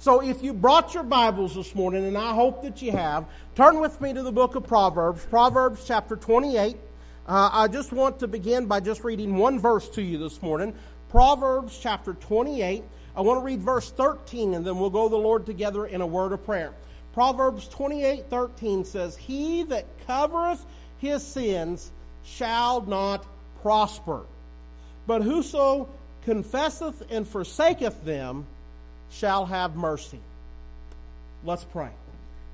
So 0.00 0.22
if 0.22 0.42
you 0.42 0.54
brought 0.54 0.94
your 0.94 1.02
Bibles 1.02 1.54
this 1.54 1.74
morning, 1.74 2.06
and 2.06 2.16
I 2.16 2.32
hope 2.32 2.62
that 2.62 2.80
you 2.80 2.90
have, 2.90 3.26
turn 3.54 3.80
with 3.80 4.00
me 4.00 4.14
to 4.14 4.22
the 4.22 4.32
book 4.32 4.54
of 4.54 4.66
Proverbs, 4.66 5.22
Proverbs 5.26 5.84
chapter 5.86 6.16
28. 6.16 6.74
Uh, 7.26 7.50
I 7.52 7.68
just 7.68 7.92
want 7.92 8.20
to 8.20 8.26
begin 8.26 8.64
by 8.64 8.80
just 8.80 9.04
reading 9.04 9.36
one 9.36 9.58
verse 9.58 9.86
to 9.90 10.02
you 10.02 10.16
this 10.16 10.40
morning. 10.40 10.74
Proverbs 11.10 11.78
chapter 11.78 12.14
28. 12.14 12.82
I 13.14 13.20
want 13.20 13.40
to 13.40 13.44
read 13.44 13.60
verse 13.60 13.90
13, 13.90 14.54
and 14.54 14.66
then 14.66 14.78
we'll 14.78 14.88
go 14.88 15.04
to 15.04 15.10
the 15.10 15.18
Lord 15.18 15.44
together 15.44 15.84
in 15.84 16.00
a 16.00 16.06
word 16.06 16.32
of 16.32 16.46
prayer. 16.46 16.72
Proverbs 17.12 17.68
28 17.68 18.24
13 18.30 18.86
says, 18.86 19.18
He 19.18 19.64
that 19.64 19.84
covereth 20.06 20.64
his 20.96 21.22
sins 21.22 21.92
shall 22.24 22.80
not 22.80 23.26
prosper. 23.60 24.22
But 25.06 25.20
whoso 25.20 25.90
confesseth 26.24 27.02
and 27.10 27.28
forsaketh 27.28 28.02
them 28.02 28.46
shall 29.10 29.46
have 29.46 29.76
mercy. 29.76 30.20
Let's 31.44 31.64
pray. 31.64 31.90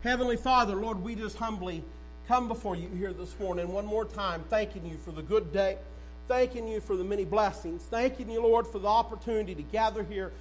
Heavenly 0.02 0.36
Father, 0.36 0.74
Lord, 0.74 1.02
we 1.02 1.14
just 1.14 1.36
humbly 1.36 1.82
come 2.28 2.48
before 2.48 2.76
you 2.76 2.88
here 2.88 3.12
this 3.12 3.38
morning 3.38 3.72
one 3.72 3.86
more 3.86 4.04
time, 4.04 4.44
thanking 4.48 4.86
you 4.86 4.96
for 5.04 5.12
the 5.12 5.22
good 5.22 5.52
day, 5.52 5.76
thanking 6.28 6.68
you 6.68 6.80
for 6.80 6.96
the 6.96 7.04
many 7.04 7.24
blessings, 7.24 7.82
thanking 7.82 8.30
you, 8.30 8.40
Lord, 8.42 8.66
for 8.66 8.78
the 8.78 8.88
opportunity 8.88 9.54
to 9.54 9.62
gather 9.62 10.02
here 10.04 10.32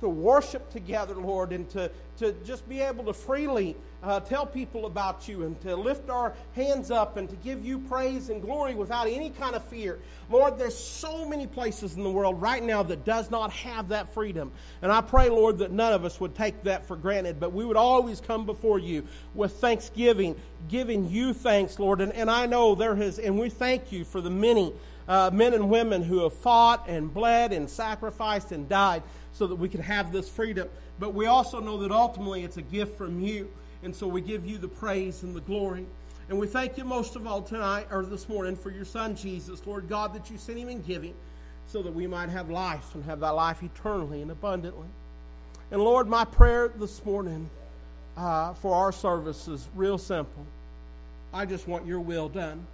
to 0.00 0.08
worship 0.08 0.70
together, 0.70 1.14
Lord, 1.14 1.52
and 1.52 1.68
to, 1.70 1.90
to 2.18 2.32
just 2.44 2.68
be 2.68 2.80
able 2.80 3.04
to 3.04 3.12
freely 3.12 3.76
uh, 4.02 4.20
tell 4.20 4.46
people 4.46 4.86
about 4.86 5.28
you 5.28 5.44
and 5.44 5.60
to 5.60 5.76
lift 5.76 6.08
our 6.08 6.34
hands 6.54 6.90
up 6.90 7.16
and 7.16 7.28
to 7.28 7.36
give 7.36 7.64
you 7.64 7.78
praise 7.78 8.30
and 8.30 8.40
glory 8.40 8.74
without 8.74 9.06
any 9.06 9.30
kind 9.30 9.54
of 9.54 9.62
fear. 9.64 9.98
Lord, 10.30 10.58
there's 10.58 10.76
so 10.76 11.28
many 11.28 11.46
places 11.46 11.96
in 11.96 12.02
the 12.02 12.10
world 12.10 12.40
right 12.40 12.62
now 12.62 12.82
that 12.84 13.04
does 13.04 13.30
not 13.30 13.52
have 13.52 13.88
that 13.88 14.12
freedom. 14.14 14.52
And 14.80 14.90
I 14.90 15.02
pray, 15.02 15.28
Lord, 15.28 15.58
that 15.58 15.70
none 15.70 15.92
of 15.92 16.04
us 16.04 16.18
would 16.18 16.34
take 16.34 16.62
that 16.64 16.86
for 16.86 16.96
granted, 16.96 17.38
but 17.38 17.52
we 17.52 17.64
would 17.64 17.76
always 17.76 18.20
come 18.20 18.46
before 18.46 18.78
you 18.78 19.06
with 19.34 19.52
thanksgiving, 19.52 20.34
giving 20.68 21.10
you 21.10 21.34
thanks, 21.34 21.78
Lord. 21.78 22.00
And, 22.00 22.12
and 22.14 22.30
I 22.30 22.46
know 22.46 22.74
there 22.74 22.96
has, 22.96 23.18
and 23.18 23.38
we 23.38 23.50
thank 23.50 23.92
you 23.92 24.04
for 24.04 24.20
the 24.20 24.30
many 24.30 24.72
uh, 25.08 25.30
men 25.32 25.54
and 25.54 25.70
women 25.70 26.02
who 26.02 26.20
have 26.20 26.32
fought 26.32 26.88
and 26.88 27.12
bled 27.12 27.52
and 27.52 27.68
sacrificed 27.68 28.52
and 28.52 28.68
died 28.68 29.02
so 29.32 29.46
that 29.46 29.56
we 29.56 29.68
could 29.68 29.80
have 29.80 30.12
this 30.12 30.28
freedom. 30.28 30.68
But 30.98 31.14
we 31.14 31.26
also 31.26 31.60
know 31.60 31.78
that 31.78 31.90
ultimately 31.90 32.44
it's 32.44 32.56
a 32.56 32.62
gift 32.62 32.96
from 32.96 33.20
you. 33.20 33.50
And 33.82 33.94
so 33.94 34.06
we 34.06 34.20
give 34.20 34.46
you 34.46 34.58
the 34.58 34.68
praise 34.68 35.22
and 35.22 35.34
the 35.34 35.40
glory. 35.40 35.86
And 36.28 36.38
we 36.38 36.46
thank 36.46 36.76
you 36.76 36.84
most 36.84 37.16
of 37.16 37.26
all 37.26 37.42
tonight 37.42 37.86
or 37.90 38.04
this 38.04 38.28
morning 38.28 38.54
for 38.54 38.70
your 38.70 38.84
son 38.84 39.16
Jesus, 39.16 39.66
Lord 39.66 39.88
God, 39.88 40.14
that 40.14 40.30
you 40.30 40.38
sent 40.38 40.58
him 40.58 40.68
and 40.68 40.86
give 40.86 41.02
him 41.02 41.14
so 41.66 41.82
that 41.82 41.94
we 41.94 42.06
might 42.06 42.28
have 42.28 42.50
life 42.50 42.94
and 42.94 43.04
have 43.04 43.20
that 43.20 43.30
life 43.30 43.62
eternally 43.62 44.22
and 44.22 44.30
abundantly. 44.30 44.88
And 45.70 45.82
Lord, 45.82 46.08
my 46.08 46.24
prayer 46.24 46.68
this 46.68 47.04
morning 47.04 47.48
uh, 48.16 48.54
for 48.54 48.74
our 48.74 48.92
service 48.92 49.48
is 49.48 49.68
real 49.74 49.98
simple. 49.98 50.44
I 51.32 51.46
just 51.46 51.66
want 51.66 51.86
your 51.86 52.00
will 52.00 52.28
done. 52.28 52.66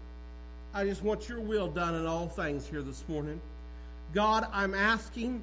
I 0.76 0.84
just 0.84 1.02
want 1.02 1.26
your 1.26 1.40
will 1.40 1.68
done 1.68 1.94
in 1.94 2.04
all 2.04 2.28
things 2.28 2.66
here 2.66 2.82
this 2.82 3.02
morning. 3.08 3.40
God, 4.12 4.46
I'm 4.52 4.74
asking 4.74 5.42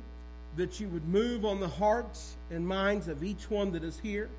that 0.58 0.80
you 0.80 0.88
would 0.89 1.08
move 1.08 1.44
on 1.44 1.59
the 1.59 1.67
hearts 1.67 2.36
and 2.52 2.67
minds 2.67 3.08
of 3.08 3.23
each 3.23 3.50
one 3.50 3.72
that 3.72 3.84
is 3.84 3.98
here. 3.98 4.30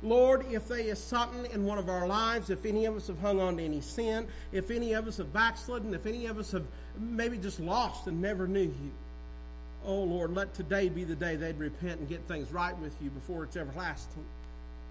Lord, 0.00 0.46
if 0.52 0.68
there 0.68 0.78
is 0.78 1.00
something 1.00 1.50
in 1.50 1.64
one 1.64 1.76
of 1.76 1.88
our 1.88 2.06
lives, 2.06 2.50
if 2.50 2.64
any 2.64 2.84
of 2.84 2.94
us 2.94 3.08
have 3.08 3.18
hung 3.18 3.40
on 3.40 3.56
to 3.56 3.64
any 3.64 3.80
sin, 3.80 4.28
if 4.52 4.70
any 4.70 4.92
of 4.92 5.08
us 5.08 5.16
have 5.16 5.32
backslidden, 5.32 5.92
if 5.92 6.06
any 6.06 6.26
of 6.26 6.38
us 6.38 6.52
have 6.52 6.62
maybe 7.00 7.36
just 7.36 7.58
lost 7.58 8.06
and 8.06 8.22
never 8.22 8.46
knew 8.46 8.60
you, 8.60 8.90
oh 9.84 10.04
Lord, 10.04 10.36
let 10.36 10.54
today 10.54 10.88
be 10.88 11.02
the 11.02 11.16
day 11.16 11.34
they'd 11.34 11.58
repent 11.58 11.98
and 11.98 12.08
get 12.08 12.20
things 12.28 12.52
right 12.52 12.78
with 12.78 12.94
you 13.02 13.10
before 13.10 13.42
it's 13.42 13.56
everlasting. 13.56 14.24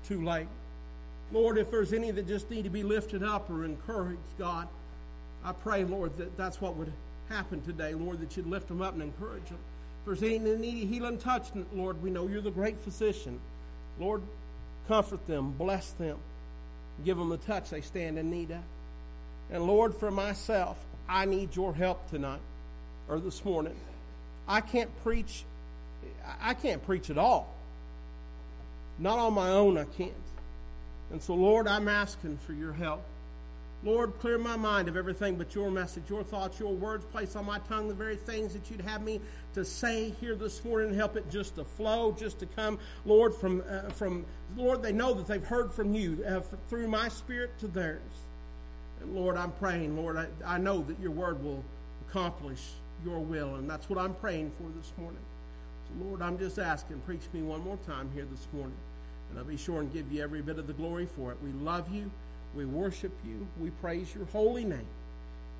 Too 0.10 0.26
late. 0.26 0.48
Lord, 1.32 1.58
if 1.58 1.72
there's 1.72 1.94
any 1.94 2.12
that 2.12 2.28
just 2.28 2.52
need 2.52 2.66
to 2.66 2.70
be 2.70 2.84
lifted 2.84 3.24
up 3.24 3.50
or 3.50 3.64
encouraged, 3.64 4.20
God, 4.38 4.68
I 5.44 5.52
pray, 5.54 5.84
Lord, 5.84 6.18
that 6.18 6.36
that's 6.38 6.60
what 6.60 6.76
would 6.76 6.92
happen 7.30 7.62
today, 7.62 7.94
Lord, 7.94 8.20
that 8.22 8.36
you'd 8.38 8.48
lift 8.48 8.68
them 8.68 8.82
up 8.82 8.94
and 8.94 9.02
encourage 9.02 9.46
them 9.46 9.58
If 10.02 10.20
there's 10.20 10.24
any 10.24 10.56
need 10.56 10.88
healing 10.88 11.18
touch, 11.18 11.48
Lord, 11.74 12.02
we 12.02 12.10
know 12.10 12.28
you're 12.28 12.42
the 12.42 12.52
great 12.52 12.78
physician. 12.78 13.40
Lord, 14.00 14.22
comfort 14.88 15.26
them, 15.28 15.52
bless 15.52 15.92
them, 15.92 16.18
give 17.04 17.18
them 17.18 17.30
the 17.30 17.38
touch 17.38 17.70
they 17.70 17.82
stand 17.82 18.18
in 18.18 18.30
need 18.30 18.52
of. 18.52 18.62
And 19.52 19.66
Lord, 19.66 19.96
for 19.96 20.12
myself, 20.12 20.78
I 21.08 21.26
need 21.26 21.56
your 21.56 21.74
help 21.74 22.10
tonight 22.10 22.42
or 23.08 23.20
this 23.20 23.44
morning. 23.46 23.76
I 24.48 24.62
can't 24.62 24.90
preach. 25.04 25.44
I 26.42 26.54
can't 26.54 26.86
preach 26.86 27.10
at 27.10 27.18
all. 27.18 27.54
Not 29.00 29.20
on 29.20 29.34
my 29.34 29.50
own, 29.50 29.78
I 29.78 29.86
can't. 29.86 30.12
And 31.12 31.22
so, 31.22 31.34
Lord, 31.36 31.68
I'm 31.68 31.88
asking 31.88 32.38
for 32.46 32.54
your 32.54 32.74
help. 32.74 33.04
Lord, 33.84 34.18
clear 34.20 34.40
my 34.40 34.58
mind 34.58 34.88
of 34.88 34.98
everything 34.98 35.36
but 35.36 35.54
your 35.54 35.70
message, 35.70 36.10
your 36.10 36.24
thoughts, 36.24 36.60
your 36.60 36.74
words. 36.74 37.06
Place 37.06 37.36
on 37.36 37.46
my 37.46 37.60
tongue 37.60 37.88
the 37.88 37.94
very 37.94 38.16
things 38.16 38.54
that 38.54 38.72
you'd 38.72 38.82
have 38.82 39.04
me 39.04 39.22
to 39.54 39.64
say 39.64 40.14
here 40.20 40.36
this 40.36 40.64
morning. 40.66 40.90
And 40.90 40.98
help 40.98 41.16
it 41.16 41.30
just 41.30 41.56
to 41.56 41.64
flow, 41.64 42.12
just 42.18 42.40
to 42.40 42.48
come, 42.48 42.80
Lord, 43.06 43.36
from, 43.36 43.64
uh, 43.70 43.90
from 43.90 44.26
Lord, 44.56 44.82
they 44.82 44.92
know 44.92 45.14
that 45.14 45.28
they've 45.28 45.46
heard 45.46 45.72
from 45.72 45.94
you 45.94 46.24
uh, 46.28 46.40
through 46.70 46.88
my 46.88 47.08
spirit 47.08 47.58
to 47.60 47.68
theirs. 47.68 48.02
And 49.02 49.16
Lord, 49.16 49.38
I'm 49.38 49.52
praying, 49.52 49.96
Lord, 49.96 50.18
I, 50.18 50.28
I 50.44 50.58
know 50.58 50.82
that 50.82 51.00
your 51.00 51.12
word 51.12 51.44
will 51.44 51.64
accomplish 52.10 52.62
your 53.06 53.20
will, 53.20 53.56
and 53.56 53.70
that's 53.70 53.90
what 53.90 54.00
I'm 54.00 54.16
praying 54.16 54.52
for 54.58 54.64
this 54.76 54.92
morning. 54.98 55.22
So, 55.88 56.06
Lord, 56.06 56.24
I'm 56.24 56.40
just 56.40 56.58
asking, 56.58 57.00
preach 57.02 57.22
me 57.32 57.44
one 57.44 57.62
more 57.64 57.78
time 57.86 58.10
here 58.16 58.26
this 58.26 58.48
morning, 58.52 58.76
and 59.30 59.38
I'll 59.38 59.46
be 59.46 59.56
sure 59.56 59.82
and 59.82 59.94
give 59.94 60.12
you 60.12 60.24
every 60.24 60.42
bit 60.42 60.58
of 60.58 60.66
the 60.66 60.74
glory 60.74 61.06
for 61.06 61.32
it. 61.32 61.38
We 61.44 61.52
love 61.64 61.94
you. 61.94 62.10
We 62.58 62.66
worship 62.66 63.12
you. 63.24 63.48
We 63.62 63.70
praise 63.70 64.14
your 64.16 64.26
holy 64.34 64.64
name. 64.64 64.88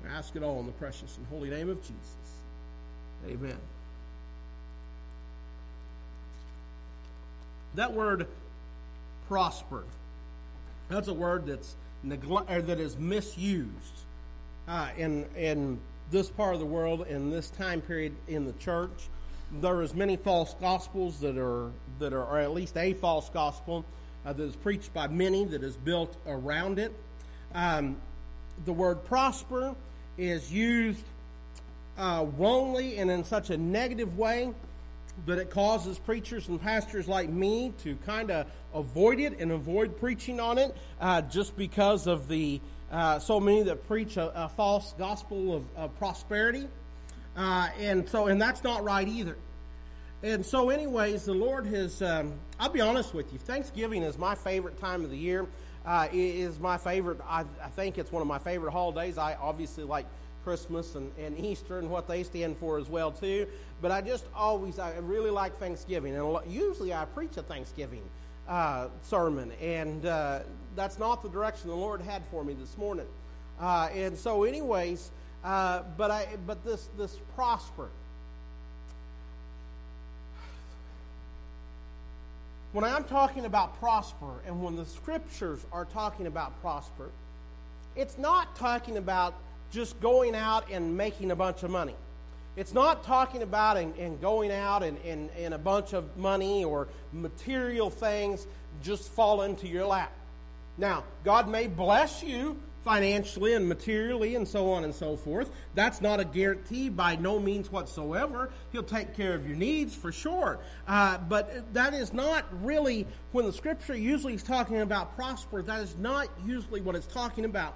We 0.02 0.10
ask 0.10 0.34
it 0.34 0.42
all 0.42 0.58
in 0.58 0.66
the 0.66 0.72
precious 0.72 1.16
and 1.16 1.24
holy 1.28 1.48
name 1.48 1.70
of 1.70 1.80
Jesus. 1.80 2.16
Amen. 3.28 3.56
That 7.76 7.92
word 7.92 8.26
prosper, 9.28 9.84
that's 10.88 11.06
a 11.06 11.14
word 11.14 11.46
that's 11.46 11.76
negl- 12.04 12.50
or 12.50 12.62
that 12.62 12.80
is 12.80 12.98
misused 12.98 13.68
uh, 14.66 14.88
in, 14.96 15.24
in 15.36 15.78
this 16.10 16.28
part 16.30 16.54
of 16.54 16.60
the 16.60 16.66
world, 16.66 17.06
in 17.06 17.30
this 17.30 17.50
time 17.50 17.80
period 17.80 18.12
in 18.26 18.44
the 18.44 18.54
church. 18.54 19.08
There 19.60 19.82
is 19.82 19.94
many 19.94 20.16
false 20.16 20.54
gospels 20.60 21.20
that 21.20 21.38
are, 21.38 21.70
that 22.00 22.12
are 22.12 22.24
or 22.24 22.38
at 22.38 22.52
least 22.52 22.76
a 22.76 22.94
false 22.94 23.28
gospel 23.28 23.84
uh, 24.28 24.32
that 24.34 24.42
is 24.42 24.56
preached 24.56 24.92
by 24.92 25.08
many, 25.08 25.44
that 25.46 25.62
is 25.62 25.76
built 25.76 26.14
around 26.26 26.78
it. 26.78 26.92
Um, 27.54 27.96
the 28.66 28.72
word 28.72 29.04
prosper 29.04 29.74
is 30.18 30.52
used 30.52 31.02
uh, 31.96 32.26
wrongly 32.36 32.98
and 32.98 33.10
in 33.10 33.24
such 33.24 33.48
a 33.48 33.56
negative 33.56 34.18
way 34.18 34.52
that 35.26 35.38
it 35.38 35.50
causes 35.50 35.98
preachers 35.98 36.46
and 36.48 36.60
pastors 36.60 37.08
like 37.08 37.28
me 37.30 37.72
to 37.82 37.96
kind 38.04 38.30
of 38.30 38.46
avoid 38.74 39.18
it 39.18 39.38
and 39.38 39.50
avoid 39.50 39.98
preaching 39.98 40.40
on 40.40 40.58
it 40.58 40.76
uh, 41.00 41.22
just 41.22 41.56
because 41.56 42.06
of 42.06 42.28
the 42.28 42.60
uh, 42.92 43.18
so 43.18 43.40
many 43.40 43.62
that 43.62 43.86
preach 43.88 44.16
a, 44.18 44.44
a 44.44 44.48
false 44.50 44.94
gospel 44.98 45.56
of, 45.56 45.64
of 45.76 45.98
prosperity. 45.98 46.68
Uh, 47.34 47.68
and 47.78 48.08
so, 48.08 48.26
and 48.26 48.40
that's 48.40 48.62
not 48.62 48.84
right 48.84 49.08
either. 49.08 49.36
And 50.22 50.44
so, 50.44 50.70
anyways, 50.70 51.26
the 51.26 51.34
Lord 51.34 51.64
has, 51.66 52.02
um, 52.02 52.34
I'll 52.58 52.70
be 52.70 52.80
honest 52.80 53.14
with 53.14 53.32
you, 53.32 53.38
Thanksgiving 53.38 54.02
is 54.02 54.18
my 54.18 54.34
favorite 54.34 54.76
time 54.80 55.04
of 55.04 55.10
the 55.10 55.16
year. 55.16 55.46
Uh, 55.86 56.08
is 56.12 56.58
my 56.58 56.76
favorite, 56.76 57.18
I, 57.26 57.44
I, 57.62 57.68
think 57.68 57.96
it's 57.96 58.10
one 58.10 58.20
of 58.20 58.26
my 58.26 58.38
favorite 58.38 58.72
holidays. 58.72 59.16
I 59.16 59.36
obviously 59.40 59.84
like 59.84 60.06
Christmas 60.42 60.96
and, 60.96 61.12
and 61.18 61.38
Easter 61.38 61.78
and 61.78 61.88
what 61.88 62.08
they 62.08 62.24
stand 62.24 62.58
for 62.58 62.78
as 62.78 62.88
well, 62.88 63.12
too. 63.12 63.46
But 63.80 63.92
I 63.92 64.00
just 64.00 64.26
always, 64.34 64.80
I 64.80 64.96
really 64.98 65.30
like 65.30 65.56
Thanksgiving. 65.58 66.16
And 66.16 66.52
usually 66.52 66.92
I 66.92 67.04
preach 67.04 67.36
a 67.36 67.42
Thanksgiving 67.42 68.02
uh, 68.48 68.88
sermon. 69.02 69.52
And 69.62 70.04
uh, 70.04 70.40
that's 70.74 70.98
not 70.98 71.22
the 71.22 71.28
direction 71.28 71.70
the 71.70 71.76
Lord 71.76 72.02
had 72.02 72.22
for 72.26 72.42
me 72.42 72.54
this 72.54 72.76
morning. 72.76 73.06
Uh, 73.60 73.88
and 73.94 74.18
so, 74.18 74.42
anyways, 74.42 75.12
uh, 75.44 75.84
but, 75.96 76.10
I, 76.10 76.26
but 76.44 76.64
this, 76.64 76.90
this 76.98 77.16
prosper 77.36 77.88
When 82.72 82.84
I'm 82.84 83.04
talking 83.04 83.46
about 83.46 83.78
prosper 83.80 84.40
and 84.46 84.62
when 84.62 84.76
the 84.76 84.84
scriptures 84.84 85.58
are 85.72 85.86
talking 85.86 86.26
about 86.26 86.60
prosper, 86.60 87.08
it's 87.96 88.18
not 88.18 88.56
talking 88.56 88.98
about 88.98 89.34
just 89.72 89.98
going 90.00 90.34
out 90.34 90.70
and 90.70 90.96
making 90.96 91.30
a 91.30 91.36
bunch 91.36 91.62
of 91.62 91.70
money. 91.70 91.94
It's 92.56 92.74
not 92.74 93.04
talking 93.04 93.42
about 93.42 93.76
and, 93.76 93.96
and 93.96 94.20
going 94.20 94.50
out 94.50 94.82
and, 94.82 94.98
and, 95.04 95.30
and 95.38 95.54
a 95.54 95.58
bunch 95.58 95.94
of 95.94 96.16
money 96.16 96.64
or 96.64 96.88
material 97.12 97.88
things 97.88 98.46
just 98.82 99.08
fall 99.12 99.42
into 99.42 99.66
your 99.66 99.86
lap. 99.86 100.12
Now, 100.76 101.04
God 101.24 101.48
may 101.48 101.68
bless 101.68 102.22
you 102.22 102.56
financially 102.88 103.52
and 103.52 103.68
materially 103.68 104.34
and 104.34 104.48
so 104.48 104.72
on 104.72 104.82
and 104.82 104.94
so 104.94 105.14
forth. 105.14 105.50
That's 105.74 106.00
not 106.00 106.20
a 106.20 106.24
guarantee 106.24 106.88
by 106.88 107.16
no 107.16 107.38
means 107.38 107.70
whatsoever. 107.70 108.48
He'll 108.72 108.82
take 108.82 109.14
care 109.14 109.34
of 109.34 109.46
your 109.46 109.58
needs 109.58 109.94
for 109.94 110.10
sure. 110.10 110.58
Uh, 110.86 111.18
but 111.18 111.74
that 111.74 111.92
is 111.92 112.14
not 112.14 112.46
really, 112.64 113.06
when 113.32 113.44
the 113.44 113.52
scripture 113.52 113.94
usually 113.94 114.32
is 114.32 114.42
talking 114.42 114.80
about 114.80 115.14
prosper, 115.16 115.60
that 115.60 115.80
is 115.80 115.98
not 115.98 116.28
usually 116.46 116.80
what 116.80 116.96
it's 116.96 117.06
talking 117.06 117.44
about. 117.44 117.74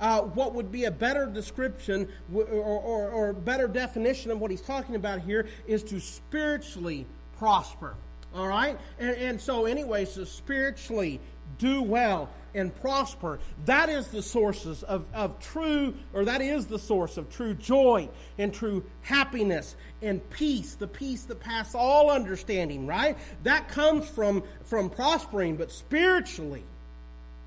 Uh, 0.00 0.20
what 0.20 0.54
would 0.54 0.70
be 0.70 0.84
a 0.84 0.92
better 0.92 1.26
description 1.26 2.08
or, 2.32 2.44
or, 2.44 3.10
or 3.10 3.32
better 3.32 3.66
definition 3.66 4.30
of 4.30 4.38
what 4.38 4.52
he's 4.52 4.62
talking 4.62 4.94
about 4.94 5.20
here 5.22 5.48
is 5.66 5.82
to 5.82 5.98
spiritually 5.98 7.04
prosper. 7.36 7.96
All 8.32 8.46
right? 8.46 8.78
And, 9.00 9.16
and 9.16 9.40
so, 9.40 9.66
anyways, 9.66 10.14
to 10.14 10.24
spiritually 10.24 11.18
do 11.62 11.80
well 11.80 12.28
and 12.54 12.74
prosper. 12.80 13.38
That 13.64 13.88
is 13.88 14.08
the 14.08 14.20
sources 14.20 14.82
of, 14.82 15.04
of 15.14 15.38
true, 15.40 15.94
or 16.12 16.24
that 16.26 16.42
is 16.42 16.66
the 16.66 16.78
source 16.78 17.16
of 17.16 17.32
true 17.32 17.54
joy 17.54 18.08
and 18.36 18.52
true 18.52 18.84
happiness 19.02 19.76
and 20.02 20.28
peace, 20.30 20.74
the 20.74 20.88
peace 20.88 21.22
that 21.24 21.40
passes 21.40 21.76
all 21.76 22.10
understanding, 22.10 22.86
right? 22.86 23.16
That 23.44 23.68
comes 23.68 24.08
from, 24.08 24.42
from 24.64 24.90
prospering, 24.90 25.56
but 25.56 25.70
spiritually 25.70 26.64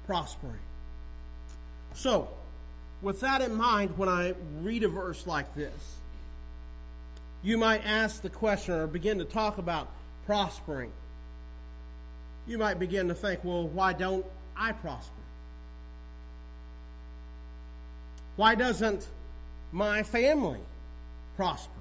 prospering. 0.08 0.54
So, 1.94 2.30
with 3.02 3.20
that 3.20 3.42
in 3.42 3.54
mind, 3.54 3.98
when 3.98 4.10
I 4.10 4.34
read 4.62 4.84
a 4.84 4.88
verse 4.88 5.28
like 5.28 5.54
this, 5.56 5.98
you 7.44 7.58
might 7.58 7.86
ask 7.86 8.22
the 8.22 8.30
question 8.30 8.74
or 8.74 8.88
begin 8.88 9.20
to 9.20 9.26
talk 9.26 9.58
about 9.58 9.88
prospering. 10.26 10.92
You 12.48 12.58
might 12.58 12.80
begin 12.80 13.08
to 13.08 13.16
think, 13.16 13.44
well, 13.44 13.68
why 13.68 13.94
don't 13.94 14.26
I 14.56 14.72
prosper? 14.72 15.12
Why 18.36 18.56
doesn't 18.56 19.08
my 19.72 20.04
family 20.04 20.60
prosper? 21.36 21.72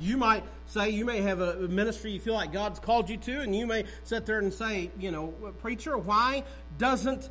You 0.00 0.16
might 0.16 0.42
say, 0.66 0.90
you 0.90 1.04
may 1.04 1.20
have 1.20 1.40
a 1.40 1.68
ministry 1.68 2.10
you 2.10 2.20
feel 2.20 2.34
like 2.34 2.52
God's 2.52 2.80
called 2.80 3.08
you 3.08 3.16
to, 3.18 3.40
and 3.42 3.54
you 3.54 3.66
may 3.66 3.84
sit 4.02 4.26
there 4.26 4.40
and 4.40 4.52
say, 4.52 4.90
you 4.98 5.10
know, 5.12 5.28
preacher, 5.62 5.96
why 5.96 6.42
doesn't 6.78 7.28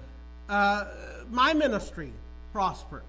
uh, 0.47 0.85
my 1.29 1.53
ministry 1.53 2.13
prosper? 2.53 3.03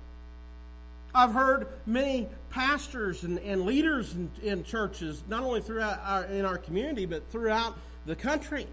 I've 1.14 1.32
heard 1.32 1.68
many 1.86 2.26
pastors 2.50 3.22
and, 3.22 3.38
and 3.38 3.64
leaders 3.64 4.14
in, 4.14 4.30
in, 4.42 4.64
churches, 4.64 5.22
not 5.28 5.44
only 5.44 5.60
throughout 5.60 6.00
our, 6.04 6.24
in 6.24 6.44
our 6.44 6.58
community, 6.58 7.06
but 7.06 7.22
throughout 7.30 7.78
the 8.06 8.16
country, 8.16 8.66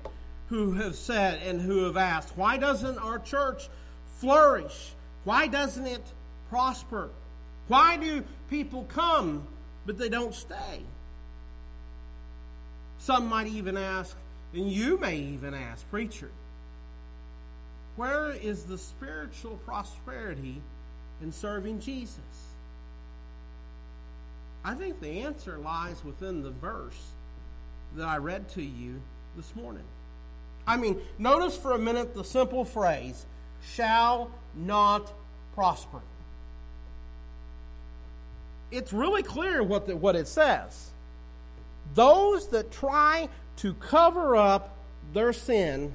who 0.50 0.74
have 0.74 0.96
said 0.96 1.42
and 1.44 1.62
who 1.62 1.86
have 1.86 1.96
asked, 1.96 2.36
why 2.36 2.58
doesn't 2.58 2.98
our 2.98 3.20
church 3.20 3.70
flourish? 4.18 4.92
Why 5.24 5.48
doesn't 5.48 5.88
it 5.88 6.04
prosper? 6.50 7.10
Why 7.70 7.96
do 7.96 8.24
people 8.50 8.84
come 8.90 9.48
but 9.86 9.98
they 9.98 10.10
don't 10.10 10.36
stay? 10.36 10.82
Some 13.00 13.28
might 13.28 13.48
even 13.48 13.78
ask, 13.78 14.16
and 14.54 14.70
you 14.70 14.98
may 14.98 15.16
even 15.16 15.54
ask, 15.54 15.90
preacher, 15.90 16.30
where 17.96 18.32
is 18.32 18.64
the 18.64 18.78
spiritual 18.78 19.56
prosperity 19.66 20.62
in 21.22 21.32
serving 21.32 21.80
Jesus? 21.80 22.20
I 24.66 24.76
think 24.76 25.00
the 25.00 25.22
answer 25.22 25.58
lies 25.58 26.04
within 26.04 26.44
the 26.44 26.52
verse 26.52 27.02
that 27.96 28.06
I 28.06 28.18
read 28.18 28.50
to 28.50 28.62
you 28.62 29.02
this 29.36 29.56
morning. 29.56 29.84
I 30.68 30.78
mean, 30.78 31.00
notice 31.18 31.58
for 31.58 31.74
a 31.74 31.80
minute 31.80 32.14
the 32.14 32.24
simple 32.24 32.66
phrase, 32.66 33.26
shall 33.74 34.32
not 34.56 35.12
prosper. 35.56 36.02
It's 38.72 38.94
really 38.94 39.24
clear 39.24 39.64
what, 39.64 39.88
the, 39.88 39.96
what 39.96 40.16
it 40.16 40.28
says. 40.28 40.92
Those 41.94 42.48
that 42.50 42.72
try 42.72 43.28
to 43.58 43.74
cover 43.76 44.36
up 44.36 44.76
their 45.14 45.34
sin 45.34 45.94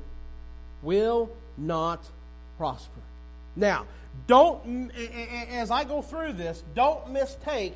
will 0.82 1.30
not 1.56 2.04
prosper. 2.58 3.00
Now, 3.54 3.86
don't, 4.26 4.90
as 5.50 5.70
I 5.70 5.84
go 5.84 6.02
through 6.02 6.34
this, 6.34 6.62
don't 6.74 7.10
mistake 7.10 7.74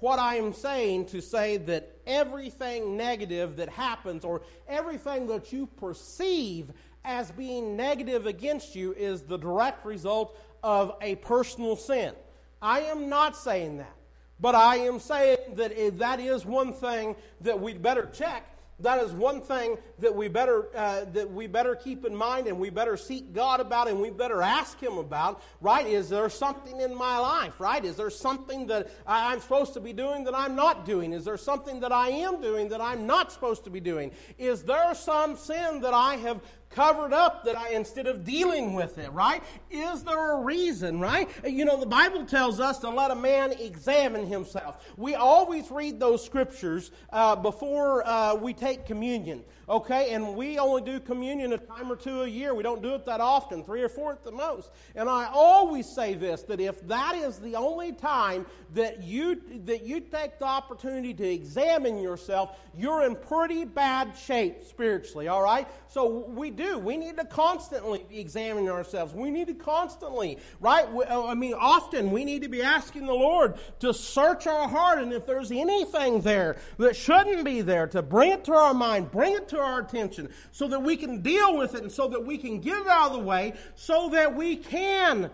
what 0.00 0.18
I 0.18 0.36
am 0.36 0.52
saying 0.52 1.06
to 1.06 1.20
say 1.20 1.56
that 1.58 1.99
everything 2.10 2.96
negative 2.96 3.56
that 3.56 3.68
happens 3.68 4.24
or 4.24 4.42
everything 4.68 5.28
that 5.28 5.52
you 5.52 5.66
perceive 5.66 6.72
as 7.04 7.30
being 7.30 7.76
negative 7.76 8.26
against 8.26 8.74
you 8.74 8.92
is 8.92 9.22
the 9.22 9.38
direct 9.38 9.86
result 9.86 10.38
of 10.62 10.96
a 11.00 11.14
personal 11.16 11.76
sin. 11.76 12.12
I 12.60 12.80
am 12.80 13.08
not 13.08 13.36
saying 13.36 13.78
that. 13.78 13.94
But 14.40 14.54
I 14.54 14.76
am 14.76 14.98
saying 14.98 15.38
that 15.54 15.98
that 15.98 16.18
is 16.18 16.46
one 16.46 16.72
thing 16.72 17.14
that 17.42 17.60
we'd 17.60 17.82
better 17.82 18.06
check 18.06 18.46
that 18.82 19.02
is 19.02 19.12
one 19.12 19.40
thing 19.40 19.76
that 19.98 20.14
we 20.14 20.28
better 20.28 20.68
uh, 20.76 21.04
that 21.12 21.30
we 21.30 21.46
better 21.46 21.74
keep 21.74 22.04
in 22.04 22.14
mind 22.14 22.46
and 22.46 22.58
we 22.58 22.70
better 22.70 22.96
seek 22.96 23.32
God 23.32 23.60
about 23.60 23.88
and 23.88 24.00
we 24.00 24.10
better 24.10 24.42
ask 24.42 24.80
him 24.80 24.98
about 24.98 25.42
right? 25.60 25.86
Is 25.86 26.08
there 26.08 26.28
something 26.28 26.80
in 26.80 26.96
my 26.96 27.18
life 27.18 27.60
right? 27.60 27.84
Is 27.84 27.96
there 27.96 28.10
something 28.10 28.66
that 28.68 28.90
I'm 29.06 29.40
supposed 29.40 29.74
to 29.74 29.80
be 29.80 29.92
doing 29.92 30.24
that 30.24 30.34
I'm 30.34 30.56
not 30.56 30.84
doing? 30.84 31.12
Is 31.12 31.24
there 31.24 31.36
something 31.36 31.80
that 31.80 31.92
I 31.92 32.08
am 32.08 32.40
doing 32.40 32.68
that 32.70 32.80
I'm 32.80 33.06
not 33.06 33.32
supposed 33.32 33.64
to 33.64 33.70
be 33.70 33.80
doing? 33.80 34.12
Is 34.38 34.62
there 34.62 34.94
some 34.94 35.36
sin 35.36 35.80
that 35.80 35.94
I 35.94 36.16
have 36.16 36.40
covered 36.70 37.12
up 37.12 37.44
that 37.44 37.56
I, 37.56 37.70
instead 37.70 38.06
of 38.06 38.24
dealing 38.24 38.74
with 38.74 38.96
it, 38.98 39.12
right? 39.12 39.42
Is 39.70 40.04
there 40.04 40.32
a 40.32 40.40
reason, 40.40 41.00
right? 41.00 41.28
You 41.44 41.64
know, 41.64 41.78
the 41.78 41.86
Bible 41.86 42.24
tells 42.24 42.60
us 42.60 42.78
to 42.78 42.90
let 42.90 43.10
a 43.10 43.16
man 43.16 43.52
examine 43.52 44.26
himself. 44.26 44.86
We 44.96 45.16
always 45.16 45.70
read 45.70 45.98
those 45.98 46.24
scriptures 46.24 46.92
uh, 47.12 47.36
before 47.36 48.06
uh, 48.06 48.36
we 48.36 48.54
take 48.54 48.86
communion, 48.86 49.42
okay? 49.68 50.10
And 50.14 50.36
we 50.36 50.58
only 50.58 50.82
do 50.82 51.00
communion 51.00 51.52
a 51.52 51.58
time 51.58 51.90
or 51.90 51.96
two 51.96 52.22
a 52.22 52.28
year. 52.28 52.54
We 52.54 52.62
don't 52.62 52.82
do 52.82 52.94
it 52.94 53.04
that 53.06 53.20
often, 53.20 53.64
three 53.64 53.82
or 53.82 53.88
four 53.88 54.12
at 54.12 54.22
the 54.22 54.32
most. 54.32 54.70
And 54.94 55.08
I 55.08 55.28
always 55.32 55.88
say 55.88 56.14
this 56.14 56.42
that 56.42 56.60
if 56.60 56.86
that 56.86 57.16
is 57.16 57.38
the 57.38 57.56
only 57.56 57.92
time 57.92 58.46
that 58.74 59.02
you 59.02 59.40
that 59.64 59.84
you 59.84 60.00
take 60.00 60.38
the 60.38 60.44
opportunity 60.44 61.12
to 61.14 61.26
examine 61.28 62.00
yourself, 62.00 62.56
you're 62.76 63.04
in 63.04 63.16
pretty 63.16 63.64
bad 63.64 64.16
shape 64.16 64.62
spiritually, 64.62 65.26
all 65.26 65.42
right? 65.42 65.66
So 65.88 66.26
we 66.28 66.50
do. 66.60 66.78
We 66.78 66.96
need 66.96 67.16
to 67.16 67.24
constantly 67.24 68.04
be 68.08 68.20
examining 68.20 68.68
ourselves. 68.68 69.14
We 69.14 69.30
need 69.30 69.48
to 69.48 69.54
constantly, 69.54 70.38
right? 70.60 70.86
Uh, 70.86 71.26
I 71.26 71.34
mean, 71.34 71.54
often 71.54 72.10
we 72.10 72.24
need 72.24 72.42
to 72.42 72.48
be 72.48 72.62
asking 72.62 73.06
the 73.06 73.14
Lord 73.14 73.54
to 73.80 73.94
search 73.94 74.46
our 74.46 74.68
heart, 74.68 74.98
and 74.98 75.12
if 75.12 75.26
there's 75.26 75.50
anything 75.50 76.20
there 76.20 76.56
that 76.78 76.94
shouldn't 76.96 77.44
be 77.44 77.62
there, 77.62 77.86
to 77.88 78.02
bring 78.02 78.32
it 78.32 78.44
to 78.44 78.52
our 78.52 78.74
mind, 78.74 79.10
bring 79.10 79.34
it 79.34 79.48
to 79.48 79.58
our 79.58 79.80
attention, 79.80 80.28
so 80.52 80.68
that 80.68 80.82
we 80.82 80.96
can 80.96 81.22
deal 81.22 81.56
with 81.56 81.74
it, 81.74 81.82
and 81.82 81.92
so 81.92 82.08
that 82.08 82.24
we 82.24 82.36
can 82.36 82.60
get 82.60 82.76
it 82.76 82.86
out 82.86 83.12
of 83.12 83.12
the 83.14 83.24
way, 83.24 83.54
so 83.74 84.10
that 84.10 84.34
we 84.34 84.56
can 84.56 85.30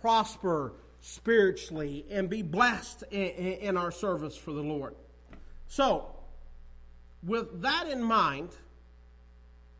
prosper 0.00 0.72
spiritually 1.00 2.04
and 2.10 2.28
be 2.28 2.42
blessed 2.42 3.02
in 3.10 3.76
our 3.76 3.90
service 3.90 4.36
for 4.36 4.52
the 4.52 4.62
Lord. 4.62 4.94
So, 5.68 6.14
with 7.22 7.62
that 7.62 7.88
in 7.88 8.02
mind, 8.02 8.50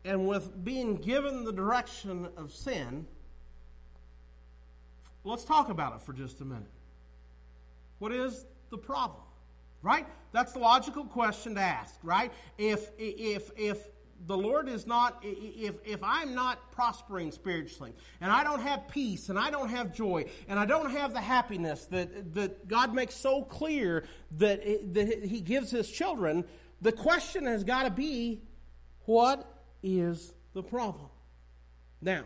and 0.07 0.25
with 0.25 0.63
being 0.63 0.95
given 0.95 1.43
the 1.43 1.51
direction 1.51 2.29
of 2.37 2.53
sin, 2.53 3.05
let's 5.25 5.43
talk 5.43 5.69
about 5.69 5.95
it 5.95 6.01
for 6.01 6.13
just 6.13 6.39
a 6.39 6.45
minute. 6.45 6.71
What 7.99 8.13
is 8.13 8.45
the 8.69 8.77
problem? 8.77 9.23
Right? 9.81 10.07
That's 10.31 10.53
the 10.53 10.59
logical 10.59 11.03
question 11.03 11.55
to 11.55 11.61
ask, 11.61 11.95
right? 12.03 12.31
If 12.57 12.89
if 12.97 13.51
if 13.57 13.89
the 14.25 14.37
Lord 14.37 14.69
is 14.69 14.87
not 14.87 15.19
if 15.21 15.75
if 15.85 16.01
I'm 16.03 16.33
not 16.33 16.71
prospering 16.71 17.31
spiritually 17.31 17.93
and 18.21 18.31
I 18.31 18.43
don't 18.43 18.61
have 18.61 18.87
peace 18.87 19.29
and 19.29 19.37
I 19.37 19.51
don't 19.51 19.69
have 19.69 19.93
joy 19.93 20.25
and 20.47 20.57
I 20.57 20.65
don't 20.65 20.89
have 20.89 21.13
the 21.13 21.21
happiness 21.21 21.85
that 21.87 22.33
that 22.33 22.67
God 22.67 22.93
makes 22.93 23.15
so 23.15 23.43
clear 23.43 24.05
that 24.37 24.61
that 24.93 25.25
he 25.25 25.41
gives 25.41 25.69
his 25.69 25.91
children, 25.91 26.45
the 26.81 26.93
question 26.93 27.45
has 27.45 27.63
got 27.65 27.83
to 27.83 27.91
be 27.91 28.41
what 29.05 29.56
is 29.87 30.33
the 30.53 30.61
problem. 30.61 31.07
Now, 32.01 32.23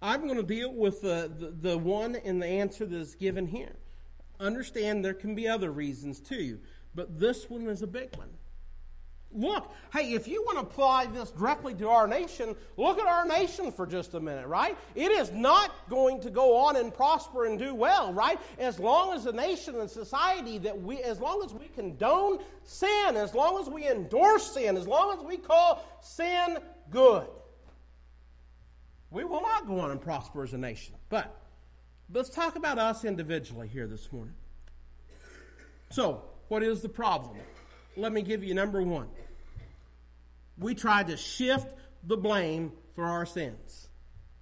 I'm 0.00 0.26
going 0.26 0.36
to 0.36 0.42
deal 0.42 0.72
with 0.72 1.00
the, 1.02 1.30
the, 1.38 1.70
the 1.70 1.78
one 1.78 2.14
in 2.14 2.38
the 2.38 2.46
answer 2.46 2.86
that 2.86 2.96
is 2.96 3.14
given 3.14 3.46
here. 3.46 3.74
Understand 4.38 5.04
there 5.04 5.14
can 5.14 5.34
be 5.34 5.48
other 5.48 5.72
reasons 5.72 6.20
too, 6.20 6.60
but 6.94 7.18
this 7.18 7.50
one 7.50 7.66
is 7.68 7.82
a 7.82 7.86
big 7.86 8.14
one. 8.16 8.30
Look, 9.36 9.72
hey, 9.92 10.12
if 10.12 10.28
you 10.28 10.44
want 10.44 10.58
to 10.58 10.62
apply 10.62 11.06
this 11.06 11.32
directly 11.32 11.74
to 11.74 11.88
our 11.88 12.06
nation, 12.06 12.54
look 12.76 13.00
at 13.00 13.06
our 13.06 13.26
nation 13.26 13.72
for 13.72 13.84
just 13.84 14.14
a 14.14 14.20
minute, 14.20 14.46
right? 14.46 14.78
It 14.94 15.10
is 15.10 15.32
not 15.32 15.72
going 15.90 16.20
to 16.20 16.30
go 16.30 16.56
on 16.56 16.76
and 16.76 16.94
prosper 16.94 17.46
and 17.46 17.58
do 17.58 17.74
well, 17.74 18.12
right? 18.12 18.38
As 18.60 18.78
long 18.78 19.12
as 19.12 19.26
a 19.26 19.32
nation 19.32 19.80
and 19.80 19.90
society 19.90 20.58
that 20.58 20.80
we, 20.80 21.02
as 21.02 21.18
long 21.18 21.42
as 21.44 21.52
we 21.52 21.66
condone 21.66 22.38
sin, 22.62 23.16
as 23.16 23.34
long 23.34 23.60
as 23.60 23.68
we 23.68 23.88
endorse 23.88 24.52
sin, 24.52 24.76
as 24.76 24.86
long 24.86 25.18
as 25.18 25.24
we 25.24 25.36
call 25.36 25.84
sin 26.00 26.58
good, 26.90 27.26
we 29.10 29.24
will 29.24 29.42
not 29.42 29.66
go 29.66 29.80
on 29.80 29.90
and 29.90 30.00
prosper 30.00 30.42
as 30.42 30.52
a 30.52 30.58
nation. 30.58 30.94
But 31.08 31.34
let's 32.12 32.30
talk 32.30 32.56
about 32.56 32.78
us 32.78 33.04
individually 33.04 33.68
here 33.68 33.86
this 33.86 34.10
morning. 34.12 34.34
So, 35.90 36.24
what 36.48 36.62
is 36.62 36.82
the 36.82 36.88
problem? 36.88 37.36
Let 37.96 38.12
me 38.12 38.22
give 38.22 38.42
you 38.42 38.54
number 38.54 38.82
one. 38.82 39.08
We 40.58 40.74
try 40.74 41.04
to 41.04 41.16
shift 41.16 41.74
the 42.02 42.16
blame 42.16 42.72
for 42.94 43.04
our 43.04 43.26
sins. 43.26 43.88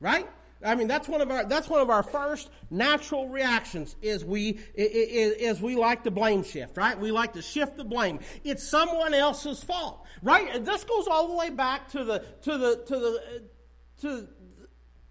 Right? 0.00 0.28
I 0.64 0.74
mean, 0.74 0.88
that's 0.88 1.08
one 1.08 1.20
of 1.20 1.30
our 1.30 1.44
that's 1.44 1.68
one 1.68 1.80
of 1.80 1.90
our 1.90 2.02
first 2.02 2.50
natural 2.70 3.28
reactions. 3.28 3.96
Is 4.02 4.24
we 4.24 4.60
is, 4.74 5.56
is 5.56 5.62
we 5.62 5.76
like 5.76 6.04
to 6.04 6.10
blame 6.10 6.42
shift, 6.42 6.76
right? 6.76 6.98
We 6.98 7.10
like 7.10 7.32
to 7.34 7.42
shift 7.42 7.76
the 7.76 7.84
blame. 7.84 8.20
It's 8.44 8.66
someone 8.68 9.14
else's 9.14 9.62
fault, 9.62 10.04
right? 10.22 10.64
This 10.64 10.84
goes 10.84 11.06
all 11.08 11.28
the 11.28 11.34
way 11.34 11.50
back 11.50 11.88
to 11.90 12.04
the 12.04 12.24
to 12.42 12.58
the 12.58 12.76
to 12.86 12.98
the 12.98 13.42
to 14.02 14.28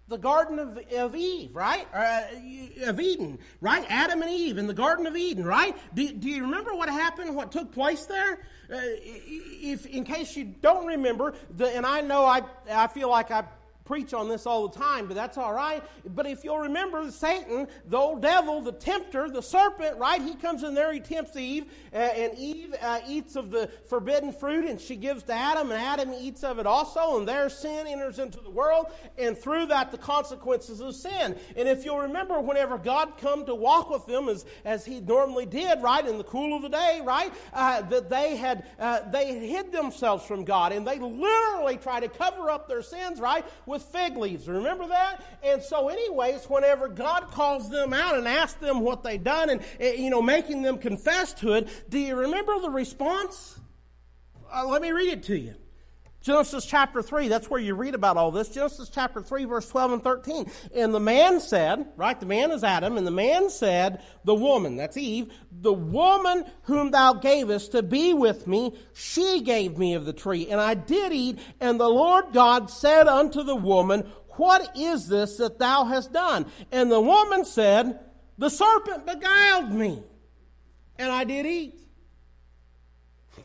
the 0.08 0.18
Garden 0.18 0.58
of, 0.58 0.78
of 0.92 1.16
Eve, 1.16 1.56
right? 1.56 1.86
Uh, 1.94 2.22
of 2.84 3.00
Eden, 3.00 3.38
right? 3.62 3.84
Adam 3.88 4.20
and 4.20 4.30
Eve 4.30 4.58
in 4.58 4.66
the 4.66 4.74
Garden 4.74 5.06
of 5.06 5.16
Eden, 5.16 5.44
right? 5.44 5.74
Do, 5.94 6.12
do 6.12 6.28
you 6.28 6.42
remember 6.42 6.74
what 6.74 6.90
happened, 6.90 7.34
what 7.34 7.50
took 7.50 7.72
place 7.72 8.04
there? 8.04 8.40
Uh, 8.70 8.78
if, 8.78 9.86
in 9.86 10.04
case 10.04 10.36
you 10.36 10.44
don't 10.44 10.86
remember, 10.86 11.34
the, 11.56 11.74
and 11.74 11.86
I 11.86 12.02
know 12.02 12.26
I, 12.26 12.42
I 12.70 12.88
feel 12.88 13.08
like 13.08 13.30
I 13.30 13.44
preach 13.84 14.14
on 14.14 14.28
this 14.28 14.46
all 14.46 14.68
the 14.68 14.78
time, 14.78 15.06
but 15.06 15.14
that's 15.14 15.36
all 15.36 15.52
right. 15.52 15.82
But 16.04 16.26
if 16.26 16.44
you'll 16.44 16.60
remember, 16.60 17.10
Satan, 17.10 17.66
the 17.86 17.96
old 17.96 18.22
devil, 18.22 18.60
the 18.60 18.72
tempter, 18.72 19.28
the 19.28 19.42
serpent, 19.42 19.98
right? 19.98 20.20
He 20.20 20.34
comes 20.34 20.62
in 20.62 20.74
there, 20.74 20.92
he 20.92 21.00
tempts 21.00 21.36
Eve, 21.36 21.66
uh, 21.92 21.96
and 21.96 22.38
Eve 22.38 22.74
uh, 22.80 23.00
eats 23.08 23.36
of 23.36 23.50
the 23.50 23.68
forbidden 23.88 24.32
fruit, 24.32 24.66
and 24.66 24.80
she 24.80 24.96
gives 24.96 25.22
to 25.24 25.32
Adam, 25.32 25.70
and 25.70 25.80
Adam 25.80 26.12
eats 26.18 26.44
of 26.44 26.58
it 26.58 26.66
also, 26.66 27.18
and 27.18 27.26
their 27.26 27.48
sin 27.48 27.86
enters 27.86 28.18
into 28.18 28.40
the 28.40 28.50
world, 28.50 28.86
and 29.18 29.36
through 29.36 29.66
that, 29.66 29.90
the 29.90 29.98
consequences 29.98 30.80
of 30.80 30.94
sin. 30.94 31.36
And 31.56 31.68
if 31.68 31.84
you'll 31.84 32.00
remember, 32.00 32.40
whenever 32.40 32.78
God 32.78 33.18
come 33.18 33.44
to 33.46 33.54
walk 33.54 33.90
with 33.90 34.06
them, 34.06 34.28
as, 34.28 34.44
as 34.64 34.84
he 34.84 35.00
normally 35.00 35.46
did, 35.46 35.82
right, 35.82 36.06
in 36.06 36.18
the 36.18 36.24
cool 36.24 36.56
of 36.56 36.62
the 36.62 36.68
day, 36.68 37.00
right, 37.04 37.32
uh, 37.52 37.82
that 37.82 38.08
they 38.08 38.36
had, 38.36 38.64
uh, 38.78 39.00
they 39.10 39.46
hid 39.46 39.72
themselves 39.72 40.24
from 40.24 40.44
God, 40.44 40.72
and 40.72 40.86
they 40.86 40.98
literally 40.98 41.76
tried 41.76 42.00
to 42.00 42.08
cover 42.08 42.50
up 42.50 42.68
their 42.68 42.82
sins, 42.82 43.20
right, 43.20 43.44
with 43.72 43.82
fig 43.82 44.16
leaves. 44.16 44.46
Remember 44.46 44.86
that? 44.86 45.24
And 45.42 45.60
so, 45.60 45.88
anyways, 45.88 46.44
whenever 46.44 46.86
God 46.86 47.28
calls 47.32 47.68
them 47.68 47.92
out 47.92 48.16
and 48.16 48.28
asks 48.28 48.60
them 48.60 48.80
what 48.80 49.02
they've 49.02 49.22
done 49.22 49.50
and, 49.50 49.62
eh, 49.80 49.94
you 49.94 50.10
know, 50.10 50.22
making 50.22 50.62
them 50.62 50.78
confess 50.78 51.32
to 51.34 51.54
it, 51.54 51.68
do 51.88 51.98
you 51.98 52.14
remember 52.14 52.60
the 52.60 52.70
response? 52.70 53.58
Uh, 54.52 54.66
let 54.66 54.82
me 54.82 54.92
read 54.92 55.08
it 55.08 55.22
to 55.24 55.36
you. 55.36 55.54
Genesis 56.22 56.64
chapter 56.64 57.02
3, 57.02 57.26
that's 57.26 57.50
where 57.50 57.60
you 57.60 57.74
read 57.74 57.96
about 57.96 58.16
all 58.16 58.30
this. 58.30 58.48
Genesis 58.48 58.88
chapter 58.88 59.20
3, 59.20 59.44
verse 59.44 59.68
12 59.68 59.92
and 59.92 60.04
13. 60.04 60.50
And 60.72 60.94
the 60.94 61.00
man 61.00 61.40
said, 61.40 61.88
right, 61.96 62.18
the 62.18 62.26
man 62.26 62.52
is 62.52 62.62
Adam, 62.62 62.96
and 62.96 63.04
the 63.04 63.10
man 63.10 63.50
said, 63.50 64.00
the 64.22 64.34
woman, 64.34 64.76
that's 64.76 64.96
Eve, 64.96 65.32
the 65.50 65.72
woman 65.72 66.44
whom 66.62 66.92
thou 66.92 67.14
gavest 67.14 67.72
to 67.72 67.82
be 67.82 68.14
with 68.14 68.46
me, 68.46 68.76
she 68.92 69.40
gave 69.40 69.76
me 69.76 69.94
of 69.94 70.04
the 70.04 70.12
tree, 70.12 70.46
and 70.48 70.60
I 70.60 70.74
did 70.74 71.12
eat. 71.12 71.40
And 71.60 71.80
the 71.80 71.88
Lord 71.88 72.26
God 72.32 72.70
said 72.70 73.08
unto 73.08 73.42
the 73.42 73.56
woman, 73.56 74.02
What 74.36 74.76
is 74.76 75.08
this 75.08 75.38
that 75.38 75.58
thou 75.58 75.86
hast 75.86 76.12
done? 76.12 76.46
And 76.70 76.90
the 76.90 77.00
woman 77.00 77.44
said, 77.44 77.98
The 78.38 78.48
serpent 78.48 79.06
beguiled 79.06 79.72
me, 79.72 80.04
and 81.00 81.10
I 81.10 81.24
did 81.24 81.46
eat. 81.46 81.80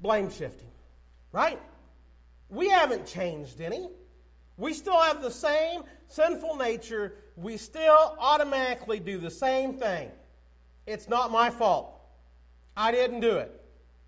Blame 0.00 0.28
shifting. 0.28 0.71
Right? 1.32 1.60
We 2.48 2.68
haven't 2.68 3.06
changed 3.06 3.60
any. 3.60 3.88
We 4.58 4.74
still 4.74 5.00
have 5.00 5.22
the 5.22 5.30
same 5.30 5.82
sinful 6.08 6.56
nature. 6.56 7.14
We 7.36 7.56
still 7.56 8.16
automatically 8.18 9.00
do 9.00 9.18
the 9.18 9.30
same 9.30 9.74
thing. 9.74 10.10
It's 10.86 11.08
not 11.08 11.32
my 11.32 11.48
fault. 11.50 11.98
I 12.76 12.92
didn't 12.92 13.20
do 13.20 13.38
it. 13.38 13.58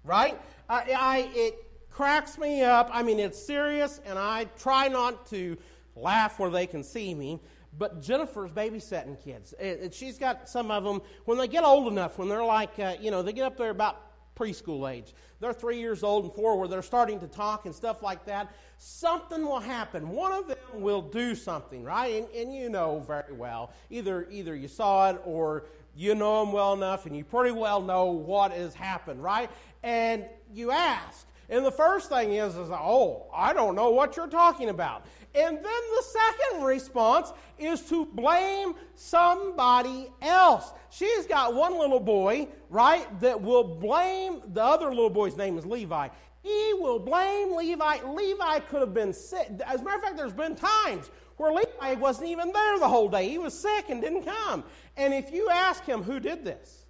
Right? 0.04 0.38
I, 0.68 0.94
I, 0.96 1.30
it 1.34 1.54
cracks 1.90 2.36
me 2.36 2.62
up. 2.62 2.90
I 2.92 3.02
mean, 3.02 3.18
it's 3.18 3.38
serious, 3.44 4.00
and 4.04 4.18
I 4.18 4.44
try 4.58 4.88
not 4.88 5.26
to 5.30 5.56
laugh 5.96 6.38
where 6.38 6.50
they 6.50 6.66
can 6.66 6.82
see 6.82 7.14
me. 7.14 7.40
But 7.76 8.02
Jennifer's 8.02 8.50
babysitting 8.50 9.22
kids. 9.22 9.52
and 9.54 9.92
She's 9.92 10.18
got 10.18 10.48
some 10.48 10.70
of 10.70 10.84
them, 10.84 11.00
when 11.24 11.38
they 11.38 11.48
get 11.48 11.64
old 11.64 11.90
enough, 11.90 12.18
when 12.18 12.28
they're 12.28 12.44
like, 12.44 12.78
uh, 12.78 12.94
you 13.00 13.10
know, 13.10 13.22
they 13.22 13.32
get 13.32 13.46
up 13.46 13.56
there 13.56 13.70
about 13.70 14.00
preschool 14.36 14.90
age. 14.90 15.14
They're 15.40 15.52
three 15.52 15.78
years 15.78 16.02
old 16.02 16.24
and 16.24 16.32
four 16.32 16.58
where 16.58 16.68
they're 16.68 16.82
starting 16.82 17.20
to 17.20 17.26
talk 17.26 17.66
and 17.66 17.74
stuff 17.74 18.02
like 18.02 18.24
that. 18.26 18.54
Something 18.78 19.42
will 19.42 19.60
happen. 19.60 20.08
One 20.08 20.32
of 20.32 20.48
them 20.48 20.58
will 20.74 21.02
do 21.02 21.34
something, 21.34 21.84
right? 21.84 22.14
And, 22.14 22.28
and 22.34 22.54
you 22.54 22.68
know 22.68 23.04
very 23.06 23.32
well. 23.32 23.72
Either, 23.90 24.26
either 24.30 24.54
you 24.54 24.68
saw 24.68 25.10
it 25.10 25.20
or 25.24 25.64
you 25.96 26.14
know 26.14 26.44
them 26.44 26.52
well 26.52 26.72
enough 26.72 27.06
and 27.06 27.16
you 27.16 27.24
pretty 27.24 27.52
well 27.52 27.80
know 27.80 28.06
what 28.06 28.52
has 28.52 28.74
happened, 28.74 29.22
right? 29.22 29.50
And 29.82 30.24
you 30.52 30.70
ask. 30.70 31.26
And 31.48 31.64
the 31.64 31.72
first 31.72 32.08
thing 32.08 32.32
is, 32.32 32.56
is, 32.56 32.70
oh, 32.70 33.26
I 33.34 33.52
don't 33.52 33.74
know 33.74 33.90
what 33.90 34.16
you're 34.16 34.26
talking 34.26 34.70
about. 34.70 35.04
And 35.34 35.56
then 35.56 35.64
the 35.64 36.02
second 36.02 36.64
response 36.64 37.32
is 37.58 37.80
to 37.88 38.06
blame 38.06 38.74
somebody 38.94 40.08
else. 40.22 40.72
She's 40.90 41.26
got 41.26 41.54
one 41.54 41.76
little 41.78 41.98
boy, 41.98 42.48
right, 42.70 43.20
that 43.20 43.40
will 43.40 43.64
blame 43.64 44.42
the 44.52 44.62
other 44.62 44.90
little 44.90 45.10
boy's 45.10 45.36
name 45.36 45.58
is 45.58 45.66
Levi. 45.66 46.08
He 46.42 46.74
will 46.74 46.98
blame 46.98 47.56
Levi. 47.56 48.02
Levi 48.06 48.58
could 48.60 48.80
have 48.80 48.94
been 48.94 49.12
sick. 49.12 49.48
As 49.66 49.80
a 49.80 49.84
matter 49.84 49.96
of 49.96 50.02
fact, 50.02 50.16
there's 50.16 50.32
been 50.32 50.54
times 50.54 51.10
where 51.36 51.52
Levi 51.52 51.94
wasn't 51.94 52.28
even 52.28 52.52
there 52.52 52.78
the 52.78 52.88
whole 52.88 53.08
day. 53.08 53.28
He 53.28 53.38
was 53.38 53.58
sick 53.58 53.88
and 53.88 54.00
didn't 54.00 54.24
come. 54.24 54.62
And 54.96 55.12
if 55.12 55.32
you 55.32 55.48
ask 55.50 55.84
him 55.84 56.02
who 56.02 56.20
did 56.20 56.44
this, 56.44 56.84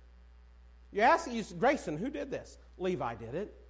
you 0.92 1.00
ask 1.00 1.28
Grayson, 1.58 1.96
who 1.96 2.10
did 2.10 2.30
this? 2.30 2.58
Levi 2.76 3.14
did 3.14 3.34
it. 3.34 3.63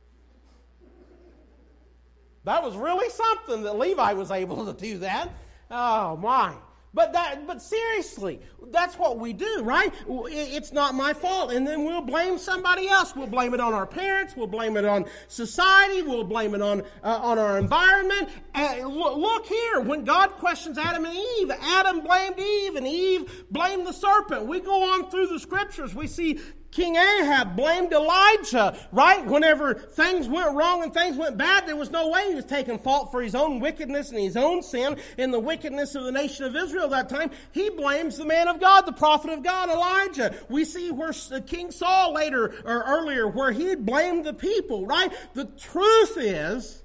That 2.45 2.63
was 2.63 2.77
really 2.77 3.11
something 3.11 3.63
that 3.63 3.79
Levi 3.79 4.13
was 4.13 4.31
able 4.31 4.67
to 4.67 4.73
do 4.73 4.99
that. 4.99 5.31
Oh 5.71 6.17
my. 6.17 6.55
But 6.93 7.13
that, 7.15 7.45
but 7.45 7.61
seriously, 7.61 8.39
that's 8.71 8.97
what 8.97 9.19
we 9.19 9.33
do, 9.33 9.63
right? 9.65 9.93
It's 10.07 10.73
not 10.73 10.95
my 10.95 11.13
fault. 11.13 11.53
And 11.53 11.67
then 11.67 11.85
we'll 11.85 12.03
blame 12.03 12.39
somebody 12.39 12.87
else. 12.89 13.17
We'll 13.17 13.27
blame 13.27 13.53
it 13.53 13.59
on 13.59 13.75
our 13.75 13.85
parents. 13.85 14.37
We'll 14.37 14.47
blame 14.47 14.77
it 14.77 14.85
on 14.85 15.07
society. 15.27 16.03
We'll 16.03 16.23
blame 16.23 16.55
it 16.55 16.63
on, 16.63 16.83
uh, 17.03 17.19
on 17.21 17.37
our 17.37 17.59
environment. 17.59 18.29
Look 18.55 19.47
here. 19.47 19.81
When 19.81 20.05
God 20.05 20.35
questions 20.35 20.79
Adam 20.79 21.05
and 21.05 21.17
Eve, 21.17 21.51
Adam 21.51 22.01
blamed 22.01 22.39
Eve 22.39 22.77
and 22.77 22.87
Eve 22.87 23.45
blamed 23.51 23.89
the 23.89 23.93
serpent. 23.93 24.47
We 24.47 24.61
go 24.61 24.93
on 24.93 25.11
through 25.11 25.27
the 25.27 25.41
scriptures. 25.41 25.97
We 25.97 26.07
see 26.07 26.39
King 26.75 26.97
Ahab 26.97 27.55
blamed 27.55 27.93
Elijah, 27.93 28.77
right? 28.91 29.25
Whenever 29.25 29.75
things 29.75 30.29
went 30.29 30.57
wrong 30.57 30.83
and 30.83 30.93
things 30.93 31.17
went 31.17 31.37
bad, 31.37 31.69
there 31.69 31.77
was 31.77 31.93
no 31.93 32.09
way 32.09 32.27
he 32.31 32.35
was 32.35 32.45
taking 32.45 32.81
fault 32.81 33.13
for 33.13 33.23
his 33.23 33.37
own 33.37 33.61
wickedness 33.61 34.11
and 34.11 34.19
his 34.19 34.37
own 34.37 34.61
sin 34.61 34.97
and 35.17 35.33
the 35.33 35.39
wickedness 35.39 35.95
of 35.95 36.03
the 36.03 36.11
nation 36.11 36.47
of 36.47 36.57
Israel 36.57 36.89
that 36.89 37.09
time. 37.09 37.31
He 37.53 37.71
blames 37.71 38.17
the 38.17 38.25
man 38.25 38.49
of 38.49 38.59
God, 38.59 38.87
the 38.87 38.93
prophet 38.93 39.31
of 39.31 39.45
God, 39.45 39.69
Elijah. 39.69 40.35
We 40.49 40.65
see 40.65 40.91
where 40.91 41.13
uh, 41.31 41.39
King 41.47 41.71
Saul 41.71 42.13
later 42.13 42.53
or 42.65 42.83
earlier 42.83 43.29
where 43.29 43.53
he 43.53 43.77
blamed 43.77 44.25
the 44.25 44.35
people, 44.35 44.85
right? 44.85 45.13
The 45.35 45.45
truth 45.45 46.17
is 46.17 46.83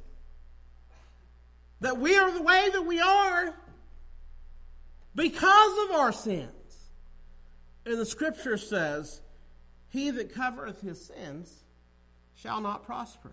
that 1.80 1.98
we 1.98 2.16
are 2.16 2.32
the 2.32 2.44
way 2.44 2.70
that 2.74 2.86
we 2.86 3.02
are 3.02 3.56
because 5.16 5.90
of 5.90 5.96
our 5.96 6.12
sins. 6.12 6.52
And 7.88 7.98
the 7.98 8.06
scripture 8.06 8.58
says, 8.58 9.22
he 9.90 10.12
that 10.12 10.34
covereth 10.34 10.82
his 10.82 11.06
sins 11.06 11.64
shall 12.36 12.62
not 12.62 12.86
prosper. 12.86 13.32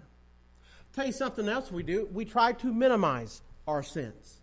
tell 0.95 1.07
you 1.07 1.13
something 1.13 1.49
else 1.49 1.71
we 1.71 1.83
do. 1.83 2.09
We 2.13 2.25
try 2.25 2.53
to 2.53 2.73
minimize 2.73 3.43
our 3.67 3.83
sins. 3.83 4.41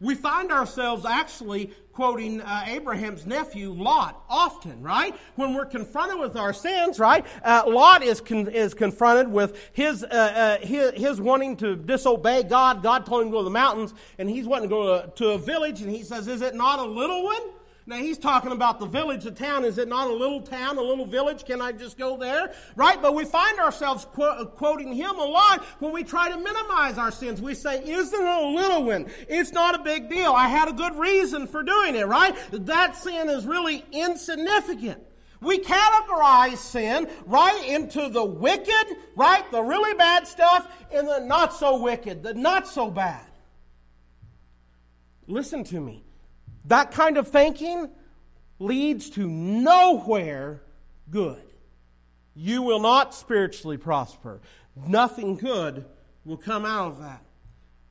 We 0.00 0.16
find 0.16 0.50
ourselves 0.50 1.06
actually 1.06 1.70
quoting 1.92 2.40
uh, 2.40 2.64
Abraham's 2.66 3.26
nephew 3.26 3.72
Lot 3.72 4.20
often, 4.28 4.82
right? 4.82 5.14
When 5.36 5.54
we're 5.54 5.66
confronted 5.66 6.18
with 6.18 6.36
our 6.36 6.52
sins, 6.52 6.98
right? 6.98 7.24
Uh, 7.42 7.62
Lot 7.66 8.02
is 8.02 8.20
con- 8.20 8.48
is 8.48 8.74
confronted 8.74 9.28
with 9.28 9.70
his, 9.72 10.02
uh, 10.02 10.58
uh 10.60 10.66
his, 10.66 10.92
his 10.94 11.20
wanting 11.20 11.56
to 11.58 11.76
disobey 11.76 12.42
God. 12.42 12.82
God 12.82 13.06
told 13.06 13.22
him 13.22 13.28
to 13.28 13.32
go 13.32 13.38
to 13.38 13.44
the 13.44 13.50
mountains, 13.50 13.94
and 14.18 14.28
he's 14.28 14.46
wanting 14.46 14.68
to 14.68 14.74
go 14.74 15.00
to, 15.00 15.12
to 15.16 15.28
a 15.30 15.38
village, 15.38 15.80
and 15.80 15.90
he 15.90 16.02
says, 16.02 16.26
"Is 16.26 16.42
it 16.42 16.54
not 16.54 16.80
a 16.80 16.84
little 16.84 17.22
one?" 17.22 17.42
Now 17.86 17.96
he's 17.96 18.16
talking 18.16 18.52
about 18.52 18.80
the 18.80 18.86
village, 18.86 19.24
the 19.24 19.30
town. 19.30 19.64
Is 19.64 19.76
it 19.76 19.88
not 19.88 20.08
a 20.08 20.12
little 20.12 20.40
town, 20.40 20.78
a 20.78 20.80
little 20.80 21.04
village? 21.04 21.44
Can 21.44 21.60
I 21.60 21.72
just 21.72 21.98
go 21.98 22.16
there? 22.16 22.54
Right? 22.76 23.00
But 23.00 23.14
we 23.14 23.26
find 23.26 23.58
ourselves 23.58 24.06
qu- 24.14 24.22
uh, 24.22 24.46
quoting 24.46 24.94
him 24.94 25.18
a 25.18 25.24
lot 25.24 25.62
when 25.80 25.92
we 25.92 26.02
try 26.02 26.30
to 26.30 26.36
minimize 26.38 26.96
our 26.96 27.10
sins. 27.10 27.42
We 27.42 27.54
say, 27.54 27.84
isn't 27.84 28.18
it 28.18 28.26
a 28.26 28.46
little 28.46 28.84
one? 28.84 29.10
It's 29.28 29.52
not 29.52 29.74
a 29.74 29.82
big 29.82 30.08
deal. 30.08 30.32
I 30.32 30.48
had 30.48 30.68
a 30.68 30.72
good 30.72 30.96
reason 30.96 31.46
for 31.46 31.62
doing 31.62 31.94
it, 31.94 32.06
right? 32.06 32.34
That 32.52 32.96
sin 32.96 33.28
is 33.28 33.44
really 33.44 33.84
insignificant. 33.92 35.02
We 35.42 35.58
categorize 35.58 36.56
sin 36.56 37.06
right 37.26 37.68
into 37.68 38.08
the 38.08 38.24
wicked, 38.24 38.96
right? 39.14 39.44
The 39.50 39.62
really 39.62 39.92
bad 39.92 40.26
stuff 40.26 40.66
and 40.90 41.06
the 41.06 41.18
not 41.18 41.52
so 41.52 41.78
wicked, 41.82 42.22
the 42.22 42.32
not 42.32 42.66
so 42.66 42.90
bad. 42.90 43.26
Listen 45.26 45.64
to 45.64 45.80
me. 45.80 46.02
That 46.66 46.92
kind 46.92 47.16
of 47.18 47.28
thinking 47.28 47.90
leads 48.58 49.10
to 49.10 49.28
nowhere 49.28 50.62
good. 51.10 51.42
You 52.34 52.62
will 52.62 52.80
not 52.80 53.14
spiritually 53.14 53.76
prosper. 53.76 54.40
Nothing 54.74 55.36
good 55.36 55.84
will 56.24 56.36
come 56.36 56.64
out 56.64 56.92
of 56.92 57.00
that. 57.00 57.22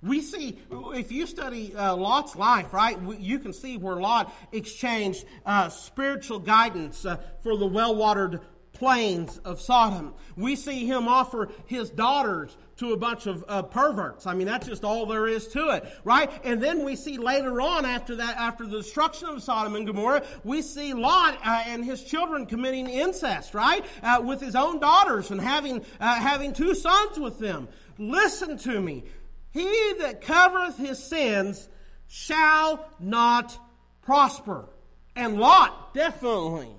We 0.01 0.19
see, 0.19 0.59
if 0.69 1.13
you 1.13 1.25
study 1.25 1.73
uh, 1.73 1.95
Lot's 1.95 2.35
life, 2.35 2.73
right, 2.73 2.97
you 3.19 3.39
can 3.39 3.53
see 3.53 3.77
where 3.77 3.95
Lot 3.95 4.35
exchanged 4.51 5.23
uh, 5.45 5.69
spiritual 5.69 6.39
guidance 6.39 7.05
uh, 7.05 7.17
for 7.41 7.55
the 7.55 7.65
well 7.65 7.95
watered 7.95 8.41
plains 8.73 9.37
of 9.45 9.61
Sodom. 9.61 10.13
We 10.35 10.57
see 10.57 10.85
him 10.85 11.07
offer 11.07 11.49
his 11.67 11.89
daughters 11.89 12.57
to 12.77 12.93
a 12.93 12.97
bunch 12.97 13.27
of 13.27 13.45
uh, 13.47 13.61
perverts. 13.61 14.25
I 14.25 14.33
mean, 14.33 14.47
that's 14.47 14.67
just 14.67 14.83
all 14.83 15.05
there 15.05 15.27
is 15.27 15.47
to 15.49 15.69
it, 15.69 15.85
right? 16.03 16.31
And 16.43 16.61
then 16.61 16.83
we 16.83 16.95
see 16.95 17.17
later 17.17 17.61
on, 17.61 17.85
after 17.85 18.15
that, 18.15 18.37
after 18.37 18.65
the 18.65 18.77
destruction 18.77 19.27
of 19.27 19.43
Sodom 19.43 19.75
and 19.75 19.85
Gomorrah, 19.85 20.23
we 20.43 20.61
see 20.61 20.93
Lot 20.93 21.37
uh, 21.45 21.63
and 21.67 21.85
his 21.85 22.03
children 22.03 22.45
committing 22.45 22.87
incest, 22.87 23.53
right, 23.53 23.85
uh, 24.01 24.21
with 24.23 24.41
his 24.41 24.55
own 24.55 24.79
daughters 24.79 25.29
and 25.31 25.39
having 25.39 25.85
uh, 25.99 26.15
having 26.15 26.53
two 26.53 26.73
sons 26.73 27.19
with 27.19 27.39
them. 27.39 27.67
Listen 27.97 28.57
to 28.59 28.81
me. 28.81 29.03
He 29.51 29.93
that 29.99 30.21
covereth 30.21 30.77
his 30.77 30.97
sins 30.97 31.69
shall 32.07 32.87
not 32.99 33.57
prosper. 34.01 34.67
And 35.15 35.39
Lot 35.39 35.93
definitely 35.93 36.69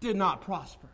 did 0.00 0.14
not 0.14 0.42
prosper. 0.42 0.88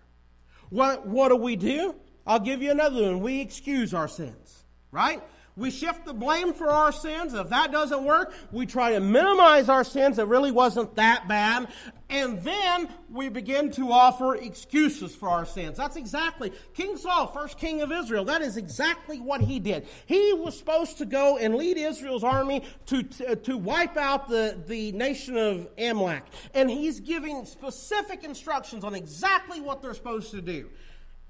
What, 0.70 1.06
what 1.06 1.28
do 1.28 1.36
we 1.36 1.56
do? 1.56 1.94
I'll 2.26 2.40
give 2.40 2.62
you 2.62 2.70
another 2.70 3.02
one. 3.02 3.20
We 3.20 3.40
excuse 3.40 3.94
our 3.94 4.08
sins, 4.08 4.64
right? 4.90 5.22
We 5.56 5.70
shift 5.70 6.06
the 6.06 6.14
blame 6.14 6.54
for 6.54 6.70
our 6.70 6.92
sins. 6.92 7.34
If 7.34 7.50
that 7.50 7.72
doesn't 7.72 8.04
work, 8.04 8.32
we 8.52 8.66
try 8.66 8.92
to 8.92 9.00
minimize 9.00 9.68
our 9.68 9.84
sins. 9.84 10.18
It 10.18 10.26
really 10.26 10.52
wasn't 10.52 10.94
that 10.94 11.28
bad. 11.28 11.68
And 12.08 12.42
then 12.42 12.88
we 13.10 13.28
begin 13.28 13.70
to 13.72 13.92
offer 13.92 14.36
excuses 14.36 15.14
for 15.14 15.28
our 15.28 15.44
sins. 15.44 15.76
That's 15.76 15.96
exactly 15.96 16.52
King 16.74 16.96
Saul, 16.96 17.26
first 17.26 17.58
king 17.58 17.82
of 17.82 17.92
Israel. 17.92 18.24
That 18.24 18.42
is 18.42 18.56
exactly 18.56 19.20
what 19.20 19.40
he 19.40 19.58
did. 19.58 19.86
He 20.06 20.32
was 20.32 20.58
supposed 20.58 20.98
to 20.98 21.04
go 21.04 21.36
and 21.36 21.54
lead 21.54 21.76
Israel's 21.76 22.24
army 22.24 22.62
to, 22.86 23.02
to, 23.02 23.36
to 23.36 23.56
wipe 23.56 23.96
out 23.96 24.28
the, 24.28 24.58
the 24.66 24.92
nation 24.92 25.36
of 25.36 25.68
Amalek. 25.78 26.24
And 26.54 26.70
he's 26.70 27.00
giving 27.00 27.44
specific 27.44 28.24
instructions 28.24 28.82
on 28.82 28.94
exactly 28.94 29.60
what 29.60 29.82
they're 29.82 29.94
supposed 29.94 30.30
to 30.30 30.40
do. 30.40 30.70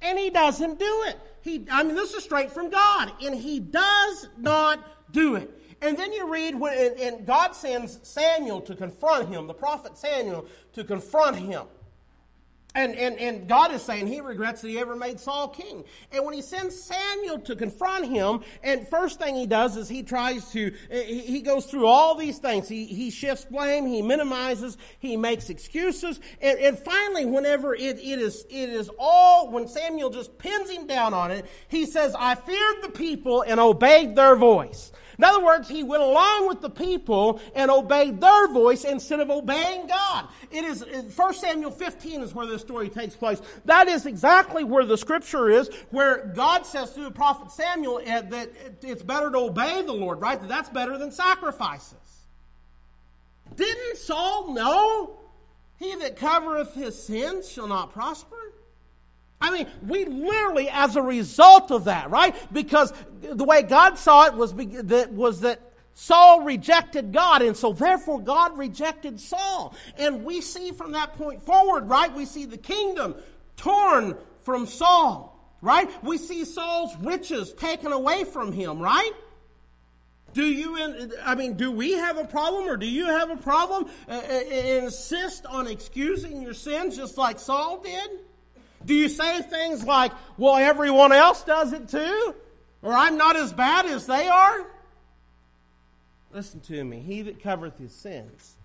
And 0.02 0.18
he 0.18 0.30
doesn't 0.30 0.78
do 0.78 1.04
it. 1.06 1.18
He, 1.42 1.66
I 1.70 1.82
mean, 1.82 1.94
this 1.94 2.14
is 2.14 2.24
straight 2.24 2.50
from 2.50 2.70
God. 2.70 3.12
And 3.22 3.34
he 3.34 3.60
does 3.60 4.28
not 4.38 5.12
do 5.12 5.36
it. 5.36 5.50
And 5.82 5.96
then 5.96 6.12
you 6.12 6.30
read 6.30 6.54
when 6.54 6.98
and 6.98 7.26
God 7.26 7.54
sends 7.54 8.00
Samuel 8.02 8.60
to 8.62 8.74
confront 8.74 9.28
him, 9.28 9.46
the 9.46 9.54
prophet 9.54 9.96
Samuel 9.96 10.46
to 10.74 10.84
confront 10.84 11.36
him. 11.36 11.64
And, 12.74 12.94
and, 12.94 13.18
and 13.18 13.48
God 13.48 13.72
is 13.72 13.82
saying 13.82 14.06
he 14.06 14.20
regrets 14.20 14.62
that 14.62 14.68
he 14.68 14.78
ever 14.78 14.94
made 14.94 15.18
Saul 15.18 15.48
king. 15.48 15.84
And 16.12 16.24
when 16.24 16.34
he 16.34 16.42
sends 16.42 16.80
Samuel 16.80 17.40
to 17.40 17.56
confront 17.56 18.06
him, 18.06 18.42
and 18.62 18.86
first 18.86 19.18
thing 19.18 19.34
he 19.34 19.46
does 19.46 19.76
is 19.76 19.88
he 19.88 20.04
tries 20.04 20.52
to, 20.52 20.72
eh, 20.88 21.02
he 21.02 21.42
goes 21.42 21.66
through 21.66 21.86
all 21.86 22.14
these 22.14 22.38
things. 22.38 22.68
He, 22.68 22.86
he 22.86 23.10
shifts 23.10 23.44
blame, 23.44 23.86
he 23.86 24.02
minimizes, 24.02 24.78
he 25.00 25.16
makes 25.16 25.50
excuses. 25.50 26.20
And, 26.40 26.60
and 26.60 26.78
finally, 26.78 27.24
whenever 27.24 27.74
it, 27.74 27.98
it, 27.98 28.20
is, 28.20 28.46
it 28.48 28.68
is 28.68 28.88
all, 29.00 29.50
when 29.50 29.66
Samuel 29.66 30.10
just 30.10 30.38
pins 30.38 30.70
him 30.70 30.86
down 30.86 31.12
on 31.12 31.32
it, 31.32 31.46
he 31.66 31.86
says, 31.86 32.14
I 32.16 32.36
feared 32.36 32.82
the 32.82 32.90
people 32.90 33.42
and 33.42 33.58
obeyed 33.58 34.14
their 34.14 34.36
voice. 34.36 34.92
In 35.20 35.24
other 35.24 35.44
words, 35.44 35.68
he 35.68 35.82
went 35.82 36.02
along 36.02 36.48
with 36.48 36.62
the 36.62 36.70
people 36.70 37.42
and 37.54 37.70
obeyed 37.70 38.22
their 38.22 38.48
voice 38.48 38.84
instead 38.84 39.20
of 39.20 39.28
obeying 39.28 39.86
God. 39.86 40.26
It 40.50 40.64
is 40.64 40.82
1 41.14 41.34
Samuel 41.34 41.70
15 41.70 42.22
is 42.22 42.34
where 42.34 42.46
this 42.46 42.62
story 42.62 42.88
takes 42.88 43.16
place. 43.16 43.42
That 43.66 43.86
is 43.86 44.06
exactly 44.06 44.64
where 44.64 44.86
the 44.86 44.96
scripture 44.96 45.50
is, 45.50 45.68
where 45.90 46.32
God 46.34 46.64
says 46.64 46.92
through 46.92 47.04
the 47.04 47.10
prophet 47.10 47.52
Samuel 47.52 48.00
eh, 48.02 48.22
that 48.22 48.50
it's 48.80 49.02
better 49.02 49.30
to 49.30 49.36
obey 49.36 49.82
the 49.82 49.92
Lord, 49.92 50.22
right? 50.22 50.40
That 50.40 50.48
that's 50.48 50.70
better 50.70 50.96
than 50.96 51.12
sacrifices. 51.12 51.98
Didn't 53.56 53.98
Saul 53.98 54.54
know? 54.54 55.18
He 55.78 55.96
that 55.96 56.16
covereth 56.16 56.72
his 56.72 56.98
sins 56.98 57.46
shall 57.46 57.66
not 57.66 57.92
prosper. 57.92 58.49
I 59.40 59.50
mean, 59.50 59.66
we 59.86 60.04
literally, 60.04 60.68
as 60.68 60.96
a 60.96 61.02
result 61.02 61.70
of 61.70 61.84
that, 61.84 62.10
right? 62.10 62.34
Because 62.52 62.92
the 63.22 63.44
way 63.44 63.62
God 63.62 63.98
saw 63.98 64.26
it 64.26 64.34
was 64.34 64.54
that, 64.54 65.12
was 65.12 65.40
that 65.40 65.60
Saul 65.94 66.42
rejected 66.42 67.12
God, 67.12 67.42
and 67.42 67.56
so 67.56 67.72
therefore 67.72 68.20
God 68.20 68.58
rejected 68.58 69.18
Saul. 69.18 69.74
And 69.96 70.24
we 70.24 70.40
see 70.40 70.72
from 70.72 70.92
that 70.92 71.14
point 71.16 71.42
forward, 71.42 71.88
right? 71.88 72.12
We 72.14 72.26
see 72.26 72.44
the 72.44 72.58
kingdom 72.58 73.14
torn 73.56 74.16
from 74.42 74.66
Saul, 74.66 75.38
right? 75.62 75.90
We 76.04 76.18
see 76.18 76.44
Saul's 76.44 76.94
riches 76.98 77.52
taken 77.54 77.92
away 77.92 78.24
from 78.24 78.52
him, 78.52 78.78
right? 78.78 79.12
Do 80.32 80.44
you, 80.44 80.78
I 81.24 81.34
mean, 81.34 81.54
do 81.54 81.72
we 81.72 81.92
have 81.92 82.16
a 82.16 82.24
problem 82.24 82.68
or 82.68 82.76
do 82.76 82.86
you 82.86 83.06
have 83.06 83.30
a 83.30 83.36
problem? 83.36 83.90
Uh, 84.08 84.12
uh 84.12 84.40
insist 84.84 85.44
on 85.46 85.66
excusing 85.66 86.40
your 86.40 86.54
sins 86.54 86.96
just 86.96 87.18
like 87.18 87.38
Saul 87.38 87.80
did? 87.82 88.10
Do 88.84 88.94
you 88.94 89.08
say 89.08 89.42
things 89.42 89.84
like, 89.84 90.12
well, 90.38 90.56
everyone 90.56 91.12
else 91.12 91.42
does 91.42 91.72
it 91.72 91.88
too? 91.88 92.34
Or 92.82 92.92
I'm 92.92 93.16
not 93.16 93.36
as 93.36 93.52
bad 93.52 93.86
as 93.86 94.06
they 94.06 94.28
are? 94.28 94.66
Listen 96.32 96.60
to 96.60 96.84
me. 96.84 97.00
He 97.00 97.22
that 97.22 97.42
covereth 97.42 97.78
his 97.78 97.92
sins 97.92 98.56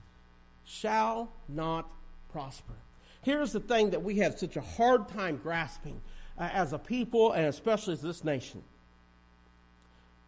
shall 0.65 1.29
not 1.49 1.89
prosper. 2.31 2.73
Here's 3.23 3.51
the 3.51 3.59
thing 3.59 3.89
that 3.89 4.03
we 4.03 4.17
have 4.17 4.37
such 4.37 4.55
a 4.55 4.61
hard 4.61 5.09
time 5.09 5.37
grasping 5.41 5.99
uh, 6.37 6.49
as 6.53 6.73
a 6.73 6.77
people 6.79 7.31
and 7.31 7.45
especially 7.47 7.93
as 7.93 8.01
this 8.01 8.23
nation 8.23 8.61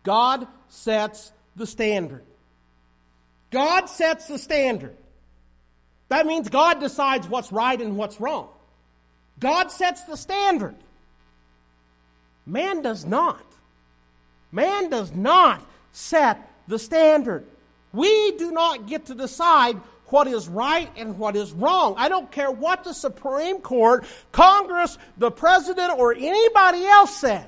God 0.03 0.47
sets 0.69 1.31
the 1.55 1.67
standard. 1.67 2.23
God 3.51 3.87
sets 3.87 4.27
the 4.27 4.39
standard. 4.39 4.95
That 6.09 6.25
means 6.25 6.49
God 6.49 6.79
decides 6.79 7.27
what's 7.27 7.51
right 7.51 7.79
and 7.79 7.97
what's 7.97 8.19
wrong. 8.21 8.47
God 9.39 9.71
sets 9.71 10.03
the 10.03 10.17
standard. 10.17 10.75
Man 12.45 12.81
does 12.81 13.05
not. 13.05 13.43
Man 14.51 14.89
does 14.89 15.13
not 15.13 15.61
set 15.91 16.49
the 16.67 16.79
standard. 16.79 17.45
We 17.93 18.31
do 18.37 18.51
not 18.51 18.87
get 18.87 19.07
to 19.07 19.15
decide 19.15 19.77
what 20.07 20.27
is 20.27 20.47
right 20.47 20.89
and 20.95 21.17
what 21.17 21.35
is 21.35 21.51
wrong. 21.51 21.95
I 21.97 22.09
don't 22.09 22.31
care 22.31 22.49
what 22.49 22.83
the 22.83 22.93
Supreme 22.93 23.59
Court, 23.59 24.05
Congress, 24.31 24.97
the 25.17 25.31
President, 25.31 25.97
or 25.97 26.13
anybody 26.13 26.85
else 26.85 27.15
says. 27.15 27.45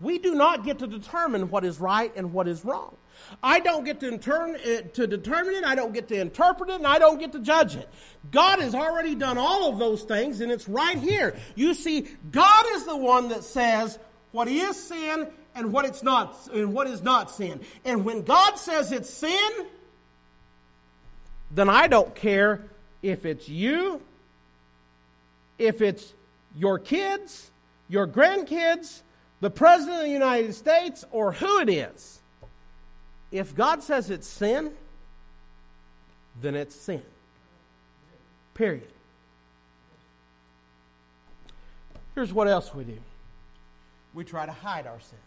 We 0.00 0.18
do 0.18 0.34
not 0.34 0.64
get 0.64 0.80
to 0.80 0.86
determine 0.86 1.50
what 1.50 1.64
is 1.64 1.80
right 1.80 2.12
and 2.14 2.32
what 2.32 2.46
is 2.46 2.64
wrong. 2.64 2.94
I 3.42 3.60
don't 3.60 3.84
get 3.84 4.00
to, 4.00 4.08
intern, 4.08 4.56
uh, 4.56 4.82
to 4.94 5.06
determine 5.06 5.54
it, 5.54 5.64
I 5.64 5.74
don't 5.74 5.92
get 5.92 6.08
to 6.08 6.20
interpret 6.20 6.70
it, 6.70 6.76
and 6.76 6.86
I 6.86 6.98
don't 6.98 7.18
get 7.18 7.32
to 7.32 7.38
judge 7.38 7.76
it. 7.76 7.88
God 8.30 8.60
has 8.60 8.74
already 8.74 9.14
done 9.14 9.38
all 9.38 9.70
of 9.70 9.78
those 9.78 10.02
things, 10.02 10.40
and 10.40 10.50
it's 10.50 10.68
right 10.68 10.98
here. 10.98 11.36
You 11.54 11.74
see, 11.74 12.08
God 12.30 12.64
is 12.72 12.84
the 12.84 12.96
one 12.96 13.28
that 13.28 13.44
says 13.44 13.98
what 14.32 14.48
is 14.48 14.76
sin 14.76 15.28
and 15.54 15.72
what 15.72 15.84
it's 15.84 16.02
not 16.02 16.36
and 16.52 16.72
what 16.72 16.86
is 16.86 17.02
not 17.02 17.30
sin. 17.30 17.60
And 17.84 18.04
when 18.04 18.22
God 18.22 18.58
says 18.58 18.92
it's 18.92 19.10
sin, 19.10 19.50
then 21.50 21.68
I 21.68 21.86
don't 21.86 22.14
care 22.14 22.64
if 23.02 23.24
it's 23.24 23.48
you, 23.48 24.02
if 25.58 25.80
it's 25.80 26.12
your 26.56 26.78
kids, 26.78 27.50
your 27.88 28.06
grandkids, 28.06 29.02
the 29.40 29.50
President 29.50 29.98
of 29.98 30.04
the 30.04 30.12
United 30.12 30.54
States, 30.54 31.04
or 31.10 31.32
who 31.32 31.60
it 31.60 31.68
is 31.68 32.17
if 33.30 33.54
God 33.54 33.82
says 33.82 34.10
it's 34.10 34.26
sin, 34.26 34.72
then 36.40 36.54
it's 36.54 36.74
sin. 36.74 37.02
Period. 38.54 38.88
Here's 42.14 42.32
what 42.32 42.48
else 42.48 42.74
we 42.74 42.84
do 42.84 42.98
we 44.14 44.24
try 44.24 44.46
to 44.46 44.52
hide 44.52 44.86
our 44.86 44.98
sins. 44.98 45.22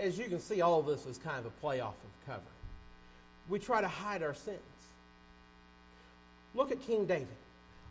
As 0.00 0.18
you 0.18 0.24
can 0.24 0.40
see, 0.40 0.60
all 0.60 0.80
of 0.80 0.86
this 0.86 1.06
is 1.06 1.16
kind 1.16 1.38
of 1.38 1.46
a 1.46 1.50
play 1.50 1.80
off 1.80 1.94
of 1.94 2.26
cover. 2.26 2.42
We 3.48 3.58
try 3.58 3.80
to 3.80 3.88
hide 3.88 4.22
our 4.22 4.34
sins. 4.34 4.58
Look 6.54 6.72
at 6.72 6.82
King 6.82 7.06
David, 7.06 7.28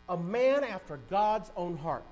a 0.08 0.16
man 0.16 0.62
after 0.62 0.98
God's 1.08 1.50
own 1.56 1.76
heart. 1.78 2.04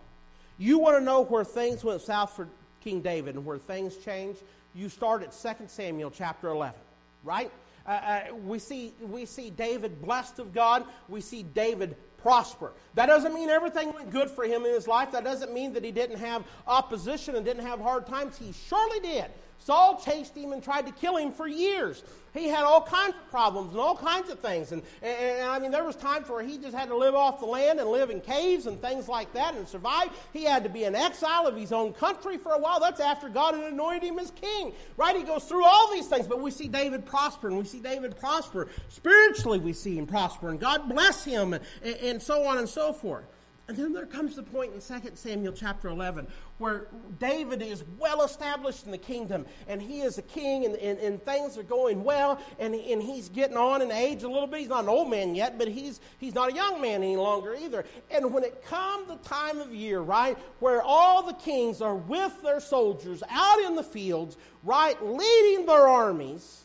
You 0.58 0.78
want 0.78 0.96
to 0.98 1.04
know 1.04 1.20
where 1.22 1.44
things 1.44 1.84
went 1.84 2.00
south 2.00 2.34
for 2.34 2.48
King 2.82 3.00
David 3.00 3.34
and 3.34 3.44
where 3.44 3.58
things 3.58 3.96
changed? 3.96 4.40
You 4.74 4.88
start 4.88 5.22
at 5.22 5.32
2 5.32 5.66
Samuel 5.68 6.10
chapter 6.10 6.48
11, 6.48 6.78
right? 7.22 7.50
Uh, 7.86 7.90
uh, 7.90 8.34
we, 8.44 8.58
see, 8.58 8.94
we 9.00 9.26
see 9.26 9.50
David 9.50 10.00
blessed 10.02 10.38
of 10.38 10.52
God. 10.52 10.84
We 11.08 11.20
see 11.20 11.42
David 11.42 11.96
prosper. 12.18 12.72
That 12.94 13.06
doesn't 13.06 13.34
mean 13.34 13.50
everything 13.50 13.92
went 13.92 14.10
good 14.10 14.30
for 14.30 14.44
him 14.44 14.64
in 14.64 14.72
his 14.72 14.88
life. 14.88 15.12
That 15.12 15.24
doesn't 15.24 15.52
mean 15.52 15.74
that 15.74 15.84
he 15.84 15.92
didn't 15.92 16.18
have 16.18 16.44
opposition 16.66 17.36
and 17.36 17.44
didn't 17.44 17.66
have 17.66 17.80
hard 17.80 18.06
times. 18.06 18.38
He 18.38 18.52
surely 18.68 19.00
did. 19.00 19.26
Saul 19.58 20.00
chased 20.04 20.36
him 20.36 20.52
and 20.52 20.62
tried 20.62 20.86
to 20.86 20.92
kill 20.92 21.16
him 21.16 21.32
for 21.32 21.48
years. 21.48 22.02
He 22.34 22.48
had 22.48 22.64
all 22.64 22.82
kinds 22.82 23.14
of 23.14 23.30
problems 23.30 23.70
and 23.70 23.80
all 23.80 23.96
kinds 23.96 24.28
of 24.28 24.40
things. 24.40 24.72
And, 24.72 24.82
and, 25.02 25.16
and, 25.16 25.48
I 25.48 25.58
mean, 25.60 25.70
there 25.70 25.84
was 25.84 25.94
times 25.94 26.28
where 26.28 26.42
he 26.42 26.58
just 26.58 26.74
had 26.74 26.88
to 26.88 26.96
live 26.96 27.14
off 27.14 27.38
the 27.38 27.46
land 27.46 27.78
and 27.78 27.88
live 27.88 28.10
in 28.10 28.20
caves 28.20 28.66
and 28.66 28.80
things 28.82 29.08
like 29.08 29.32
that 29.34 29.54
and 29.54 29.66
survive. 29.68 30.10
He 30.32 30.42
had 30.42 30.64
to 30.64 30.68
be 30.68 30.82
an 30.84 30.96
exile 30.96 31.46
of 31.46 31.56
his 31.56 31.72
own 31.72 31.92
country 31.92 32.36
for 32.36 32.52
a 32.52 32.58
while. 32.58 32.80
That's 32.80 33.00
after 33.00 33.28
God 33.28 33.54
had 33.54 33.72
anointed 33.72 34.02
him 34.02 34.18
as 34.18 34.32
king, 34.32 34.72
right? 34.96 35.16
He 35.16 35.22
goes 35.22 35.44
through 35.44 35.64
all 35.64 35.92
these 35.92 36.08
things. 36.08 36.26
But 36.26 36.40
we 36.40 36.50
see 36.50 36.66
David 36.66 37.06
prosper, 37.06 37.48
and 37.48 37.56
we 37.56 37.64
see 37.64 37.80
David 37.80 38.18
prosper. 38.18 38.68
Spiritually, 38.88 39.60
we 39.60 39.72
see 39.72 39.96
him 39.96 40.06
prosper, 40.06 40.50
and 40.50 40.58
God 40.58 40.88
bless 40.88 41.24
him, 41.24 41.54
and, 41.54 41.62
and 41.84 42.20
so 42.20 42.44
on 42.44 42.58
and 42.58 42.68
so 42.68 42.92
forth. 42.92 43.24
And 43.66 43.78
then 43.78 43.94
there 43.94 44.04
comes 44.04 44.36
the 44.36 44.42
point 44.42 44.74
in 44.74 44.80
2 44.80 45.12
Samuel 45.14 45.54
chapter 45.54 45.88
11 45.88 46.26
where 46.58 46.86
David 47.18 47.62
is 47.62 47.82
well 47.98 48.22
established 48.22 48.84
in 48.84 48.90
the 48.90 48.98
kingdom 48.98 49.46
and 49.66 49.80
he 49.80 50.02
is 50.02 50.18
a 50.18 50.22
king 50.22 50.66
and, 50.66 50.76
and, 50.76 50.98
and 50.98 51.24
things 51.24 51.56
are 51.56 51.62
going 51.62 52.04
well 52.04 52.38
and, 52.58 52.74
and 52.74 53.02
he's 53.02 53.30
getting 53.30 53.56
on 53.56 53.80
in 53.80 53.90
age 53.90 54.22
a 54.22 54.28
little 54.28 54.46
bit. 54.46 54.60
He's 54.60 54.68
not 54.68 54.82
an 54.82 54.90
old 54.90 55.08
man 55.08 55.34
yet, 55.34 55.56
but 55.56 55.68
he's, 55.68 56.00
he's 56.18 56.34
not 56.34 56.52
a 56.52 56.54
young 56.54 56.82
man 56.82 57.02
any 57.02 57.16
longer 57.16 57.54
either. 57.54 57.86
And 58.10 58.34
when 58.34 58.44
it 58.44 58.62
comes 58.66 59.08
the 59.08 59.16
time 59.28 59.58
of 59.58 59.74
year, 59.74 60.00
right, 60.00 60.36
where 60.60 60.82
all 60.82 61.22
the 61.22 61.32
kings 61.32 61.80
are 61.80 61.96
with 61.96 62.42
their 62.42 62.60
soldiers 62.60 63.22
out 63.30 63.60
in 63.60 63.76
the 63.76 63.82
fields, 63.82 64.36
right, 64.62 65.02
leading 65.02 65.64
their 65.64 65.88
armies, 65.88 66.64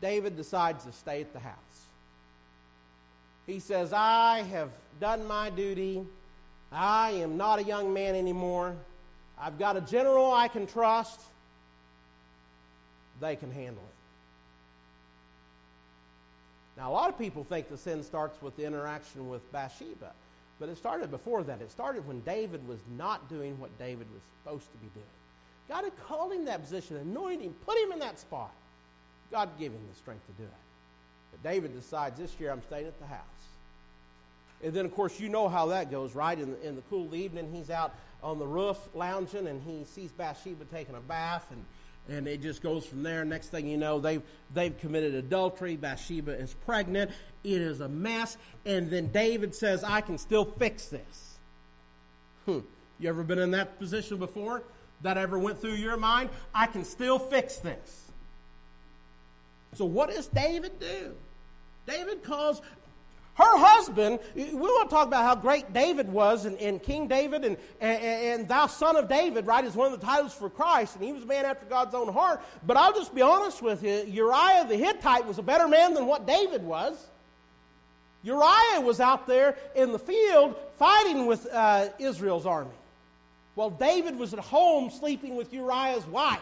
David 0.00 0.36
decides 0.36 0.84
to 0.84 0.90
stay 0.90 1.20
at 1.20 1.32
the 1.32 1.38
house. 1.38 1.54
He 3.46 3.60
says, 3.60 3.92
I 3.92 4.42
have 4.50 4.70
done 5.00 5.26
my 5.26 5.50
duty. 5.50 6.04
I 6.72 7.10
am 7.10 7.36
not 7.36 7.58
a 7.58 7.62
young 7.62 7.92
man 7.92 8.14
anymore. 8.14 8.74
I've 9.38 9.58
got 9.58 9.76
a 9.76 9.80
general 9.80 10.32
I 10.32 10.48
can 10.48 10.66
trust. 10.66 11.20
They 13.20 13.36
can 13.36 13.50
handle 13.50 13.82
it. 13.82 13.96
Now, 16.76 16.90
a 16.90 16.92
lot 16.92 17.08
of 17.08 17.18
people 17.18 17.44
think 17.44 17.68
the 17.68 17.78
sin 17.78 18.02
starts 18.02 18.40
with 18.42 18.56
the 18.56 18.66
interaction 18.66 19.30
with 19.30 19.50
Bathsheba, 19.50 20.12
but 20.60 20.68
it 20.68 20.76
started 20.76 21.10
before 21.10 21.42
that. 21.44 21.62
It 21.62 21.70
started 21.70 22.06
when 22.06 22.20
David 22.20 22.66
was 22.68 22.78
not 22.98 23.30
doing 23.30 23.58
what 23.58 23.76
David 23.78 24.06
was 24.12 24.20
supposed 24.42 24.70
to 24.72 24.78
be 24.78 24.88
doing. 24.92 25.06
God 25.68 25.84
had 25.84 26.06
called 26.06 26.32
him 26.32 26.44
that 26.44 26.62
position, 26.62 26.96
anointed 26.96 27.46
him, 27.46 27.54
put 27.64 27.78
him 27.78 27.92
in 27.92 27.98
that 28.00 28.18
spot. 28.18 28.52
God 29.30 29.48
gave 29.58 29.72
him 29.72 29.80
the 29.90 29.96
strength 29.98 30.26
to 30.26 30.32
do 30.42 30.44
it. 30.44 30.50
But 31.32 31.42
David 31.42 31.74
decides 31.74 32.18
this 32.18 32.38
year 32.38 32.52
I'm 32.52 32.62
staying 32.62 32.86
at 32.86 32.98
the 33.00 33.06
house. 33.06 33.20
And 34.62 34.72
then, 34.72 34.84
of 34.84 34.94
course, 34.94 35.20
you 35.20 35.28
know 35.28 35.48
how 35.48 35.66
that 35.66 35.90
goes, 35.90 36.14
right? 36.14 36.38
In 36.38 36.52
the, 36.52 36.66
in 36.66 36.76
the 36.76 36.82
cool 36.82 37.14
evening, 37.14 37.50
he's 37.52 37.70
out 37.70 37.94
on 38.22 38.38
the 38.38 38.46
roof 38.46 38.78
lounging 38.94 39.46
and 39.46 39.62
he 39.62 39.84
sees 39.84 40.10
Bathsheba 40.12 40.64
taking 40.66 40.94
a 40.94 41.00
bath 41.00 41.46
and 41.50 41.64
and 42.08 42.28
it 42.28 42.40
just 42.40 42.62
goes 42.62 42.86
from 42.86 43.02
there. 43.02 43.24
Next 43.24 43.48
thing 43.48 43.66
you 43.66 43.76
know, 43.76 43.98
they've 43.98 44.22
they've 44.54 44.76
committed 44.78 45.14
adultery. 45.14 45.76
Bathsheba 45.76 46.32
is 46.32 46.54
pregnant. 46.64 47.10
It 47.42 47.60
is 47.60 47.80
a 47.80 47.88
mess. 47.88 48.36
And 48.64 48.90
then 48.90 49.08
David 49.08 49.54
says, 49.54 49.82
"I 49.82 50.00
can 50.00 50.18
still 50.18 50.44
fix 50.44 50.86
this." 50.86 51.38
Hmm. 52.44 52.60
You 52.98 53.08
ever 53.08 53.24
been 53.24 53.38
in 53.38 53.50
that 53.52 53.78
position 53.78 54.18
before? 54.18 54.62
That 55.02 55.18
ever 55.18 55.38
went 55.38 55.60
through 55.60 55.74
your 55.74 55.96
mind? 55.96 56.30
I 56.54 56.66
can 56.66 56.84
still 56.84 57.18
fix 57.18 57.56
this. 57.56 58.10
So 59.74 59.84
what 59.84 60.08
does 60.08 60.28
David 60.28 60.78
do? 60.80 61.14
David 61.86 62.22
calls 62.22 62.62
her 63.36 63.58
husband, 63.58 64.18
we 64.34 64.54
want 64.54 64.88
to 64.88 64.94
talk 64.94 65.06
about 65.06 65.22
how 65.22 65.34
great 65.34 65.74
David 65.74 66.10
was 66.10 66.46
and, 66.46 66.56
and 66.56 66.82
King 66.82 67.06
David 67.06 67.44
and, 67.44 67.58
and, 67.82 68.02
and, 68.02 68.48
thou 68.48 68.66
son 68.66 68.96
of 68.96 69.08
David, 69.08 69.46
right, 69.46 69.62
is 69.62 69.74
one 69.74 69.92
of 69.92 70.00
the 70.00 70.06
titles 70.06 70.32
for 70.32 70.48
Christ, 70.48 70.96
and 70.96 71.04
he 71.04 71.12
was 71.12 71.22
a 71.22 71.26
man 71.26 71.44
after 71.44 71.66
God's 71.66 71.94
own 71.94 72.10
heart. 72.10 72.42
But 72.66 72.78
I'll 72.78 72.94
just 72.94 73.14
be 73.14 73.20
honest 73.20 73.60
with 73.60 73.82
you 73.82 74.04
Uriah 74.06 74.64
the 74.66 74.76
Hittite 74.76 75.26
was 75.26 75.36
a 75.38 75.42
better 75.42 75.68
man 75.68 75.92
than 75.92 76.06
what 76.06 76.26
David 76.26 76.62
was. 76.62 76.96
Uriah 78.22 78.80
was 78.80 79.00
out 79.00 79.26
there 79.26 79.56
in 79.74 79.92
the 79.92 79.98
field 79.98 80.56
fighting 80.78 81.26
with 81.26 81.46
uh, 81.52 81.90
Israel's 81.98 82.46
army, 82.46 82.70
while 83.54 83.70
David 83.70 84.18
was 84.18 84.32
at 84.32 84.40
home 84.40 84.90
sleeping 84.90 85.36
with 85.36 85.52
Uriah's 85.52 86.06
wife. 86.06 86.40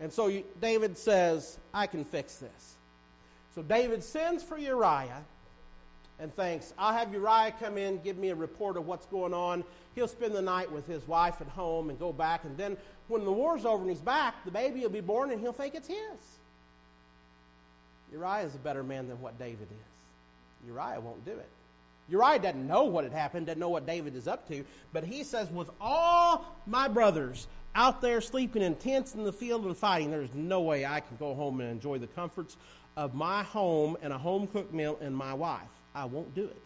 And 0.00 0.12
so 0.12 0.42
David 0.60 0.98
says, 0.98 1.58
I 1.72 1.86
can 1.86 2.04
fix 2.04 2.36
this. 2.36 2.76
So 3.54 3.62
David 3.62 4.02
sends 4.02 4.42
for 4.42 4.58
Uriah 4.58 5.24
and 6.18 6.34
thinks, 6.34 6.72
I'll 6.78 6.92
have 6.92 7.12
Uriah 7.12 7.52
come 7.58 7.78
in, 7.78 7.98
give 8.02 8.18
me 8.18 8.28
a 8.28 8.34
report 8.34 8.76
of 8.76 8.86
what's 8.86 9.06
going 9.06 9.34
on. 9.34 9.64
He'll 9.94 10.08
spend 10.08 10.34
the 10.34 10.42
night 10.42 10.70
with 10.70 10.86
his 10.86 11.06
wife 11.08 11.40
at 11.40 11.48
home 11.48 11.90
and 11.90 11.98
go 11.98 12.12
back. 12.12 12.44
And 12.44 12.56
then 12.56 12.76
when 13.08 13.24
the 13.24 13.32
war's 13.32 13.64
over 13.64 13.82
and 13.82 13.90
he's 13.90 14.00
back, 14.00 14.44
the 14.44 14.50
baby 14.50 14.80
will 14.80 14.90
be 14.90 15.00
born 15.00 15.30
and 15.30 15.40
he'll 15.40 15.52
think 15.52 15.74
it's 15.74 15.88
his. 15.88 15.98
Uriah 18.12 18.44
is 18.44 18.54
a 18.54 18.58
better 18.58 18.82
man 18.82 19.08
than 19.08 19.20
what 19.20 19.38
David 19.38 19.68
is. 19.70 20.66
Uriah 20.66 21.00
won't 21.00 21.24
do 21.24 21.32
it. 21.32 21.48
Uriah 22.08 22.40
doesn't 22.40 22.66
know 22.66 22.84
what 22.84 23.04
had 23.04 23.12
happened, 23.12 23.46
doesn't 23.46 23.60
know 23.60 23.68
what 23.68 23.86
David 23.86 24.16
is 24.16 24.26
up 24.26 24.48
to, 24.48 24.64
but 24.92 25.04
he 25.04 25.22
says, 25.22 25.48
With 25.48 25.70
all 25.80 26.44
my 26.66 26.88
brothers 26.88 27.46
out 27.74 28.00
there 28.00 28.20
sleeping 28.20 28.62
in 28.62 28.74
tents 28.74 29.14
in 29.14 29.22
the 29.22 29.32
field 29.32 29.64
and 29.64 29.76
fighting, 29.76 30.10
there's 30.10 30.34
no 30.34 30.60
way 30.60 30.84
I 30.84 31.00
can 31.00 31.16
go 31.18 31.34
home 31.34 31.60
and 31.60 31.70
enjoy 31.70 31.98
the 31.98 32.08
comforts 32.08 32.56
of 32.96 33.14
my 33.14 33.42
home 33.42 33.96
and 34.02 34.12
a 34.12 34.18
home 34.18 34.46
cooked 34.46 34.72
meal 34.72 34.98
and 35.00 35.16
my 35.16 35.34
wife. 35.34 35.60
I 35.94 36.04
won't 36.04 36.34
do 36.34 36.44
it. 36.44 36.62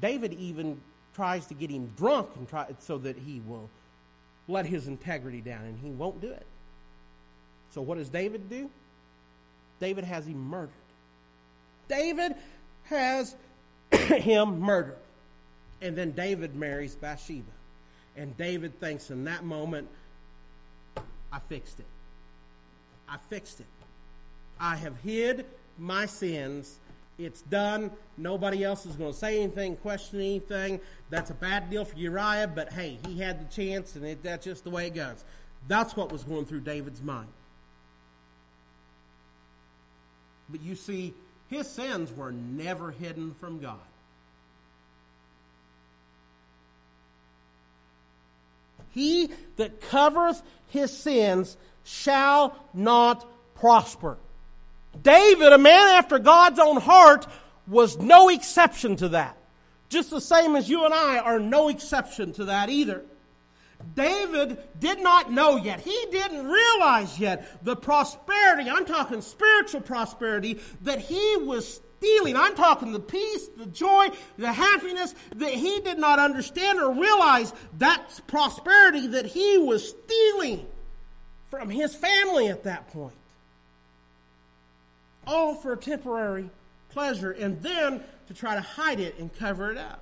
David 0.00 0.32
even 0.34 0.80
tries 1.14 1.46
to 1.46 1.54
get 1.54 1.70
him 1.70 1.92
drunk 1.96 2.28
and 2.36 2.48
try 2.48 2.66
so 2.80 2.98
that 2.98 3.16
he 3.16 3.40
will 3.46 3.68
let 4.48 4.66
his 4.66 4.88
integrity 4.88 5.40
down, 5.40 5.64
and 5.64 5.78
he 5.78 5.90
won't 5.90 6.20
do 6.20 6.30
it. 6.30 6.46
So 7.70 7.80
what 7.82 7.98
does 7.98 8.08
David 8.08 8.50
do? 8.50 8.70
David 9.80 10.04
has 10.04 10.26
him 10.26 10.38
murdered. 10.48 10.70
David 11.88 12.34
has 12.84 13.34
him 13.92 14.60
murdered. 14.60 14.98
And 15.80 15.96
then 15.96 16.12
David 16.12 16.54
marries 16.54 16.94
Bathsheba. 16.94 17.50
And 18.16 18.36
David 18.36 18.78
thinks 18.80 19.10
in 19.10 19.24
that 19.24 19.44
moment, 19.44 19.88
I 21.32 21.38
fixed 21.48 21.80
it. 21.80 21.86
I 23.08 23.16
fixed 23.28 23.60
it. 23.60 23.66
I 24.58 24.76
have 24.76 24.96
hid 25.00 25.46
my 25.78 26.06
sins. 26.06 26.78
It's 27.18 27.42
done. 27.42 27.90
Nobody 28.16 28.64
else 28.64 28.86
is 28.86 28.96
going 28.96 29.12
to 29.12 29.18
say 29.18 29.40
anything, 29.40 29.76
question 29.76 30.20
anything. 30.20 30.80
That's 31.10 31.30
a 31.30 31.34
bad 31.34 31.70
deal 31.70 31.84
for 31.84 31.96
Uriah, 31.96 32.50
but 32.52 32.72
hey, 32.72 32.98
he 33.06 33.18
had 33.20 33.40
the 33.40 33.52
chance, 33.54 33.94
and 33.94 34.04
it, 34.04 34.22
that's 34.22 34.44
just 34.44 34.64
the 34.64 34.70
way 34.70 34.88
it 34.88 34.94
goes. 34.94 35.24
That's 35.68 35.96
what 35.96 36.10
was 36.10 36.24
going 36.24 36.44
through 36.46 36.60
David's 36.60 37.02
mind. 37.02 37.28
But 40.48 40.62
you 40.62 40.74
see, 40.74 41.14
his 41.48 41.68
sins 41.68 42.12
were 42.12 42.32
never 42.32 42.90
hidden 42.90 43.34
from 43.34 43.60
God. 43.60 43.78
He 48.90 49.30
that 49.56 49.80
covereth 49.80 50.42
his 50.68 50.96
sins 50.96 51.56
shall 51.82 52.56
not 52.72 53.26
prosper. 53.56 54.18
David, 55.02 55.52
a 55.52 55.58
man 55.58 55.96
after 55.96 56.18
God's 56.18 56.58
own 56.58 56.76
heart, 56.76 57.26
was 57.66 57.98
no 57.98 58.28
exception 58.28 58.96
to 58.96 59.10
that. 59.10 59.36
Just 59.88 60.10
the 60.10 60.20
same 60.20 60.56
as 60.56 60.68
you 60.68 60.84
and 60.84 60.94
I 60.94 61.18
are 61.18 61.38
no 61.38 61.68
exception 61.68 62.32
to 62.34 62.46
that 62.46 62.68
either. 62.68 63.04
David 63.94 64.58
did 64.80 65.00
not 65.00 65.30
know 65.30 65.56
yet. 65.56 65.80
He 65.80 66.06
didn't 66.10 66.46
realize 66.46 67.18
yet 67.18 67.64
the 67.64 67.76
prosperity, 67.76 68.70
I'm 68.70 68.86
talking 68.86 69.20
spiritual 69.20 69.82
prosperity, 69.82 70.60
that 70.82 71.00
he 71.00 71.36
was 71.38 71.80
stealing. 71.98 72.36
I'm 72.36 72.54
talking 72.54 72.92
the 72.92 73.00
peace, 73.00 73.48
the 73.56 73.66
joy, 73.66 74.08
the 74.38 74.52
happiness 74.52 75.14
that 75.36 75.52
he 75.52 75.80
did 75.80 75.98
not 75.98 76.18
understand 76.18 76.80
or 76.80 76.92
realize 76.92 77.52
that 77.78 78.20
prosperity 78.26 79.06
that 79.08 79.26
he 79.26 79.58
was 79.58 79.90
stealing 79.90 80.66
from 81.50 81.68
his 81.68 81.94
family 81.94 82.48
at 82.48 82.64
that 82.64 82.88
point 82.88 83.14
all 85.26 85.54
for 85.54 85.76
temporary 85.76 86.50
pleasure, 86.90 87.32
and 87.32 87.60
then 87.62 88.02
to 88.28 88.34
try 88.34 88.54
to 88.54 88.60
hide 88.60 89.00
it 89.00 89.18
and 89.18 89.34
cover 89.36 89.70
it 89.70 89.78
up. 89.78 90.00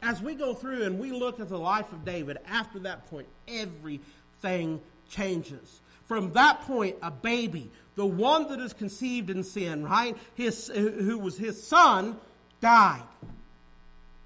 As 0.00 0.20
we 0.20 0.34
go 0.34 0.54
through 0.54 0.82
and 0.82 0.98
we 0.98 1.12
look 1.12 1.38
at 1.38 1.48
the 1.48 1.58
life 1.58 1.92
of 1.92 2.04
David, 2.04 2.38
after 2.46 2.80
that 2.80 3.08
point, 3.08 3.28
everything 3.46 4.80
changes. 5.08 5.80
From 6.06 6.32
that 6.32 6.62
point, 6.62 6.96
a 7.02 7.10
baby, 7.10 7.70
the 7.94 8.06
one 8.06 8.48
that 8.48 8.58
is 8.58 8.72
conceived 8.72 9.30
in 9.30 9.44
sin, 9.44 9.84
right? 9.84 10.16
His, 10.34 10.68
who 10.68 11.18
was 11.18 11.38
his 11.38 11.62
son, 11.62 12.16
died. 12.60 13.02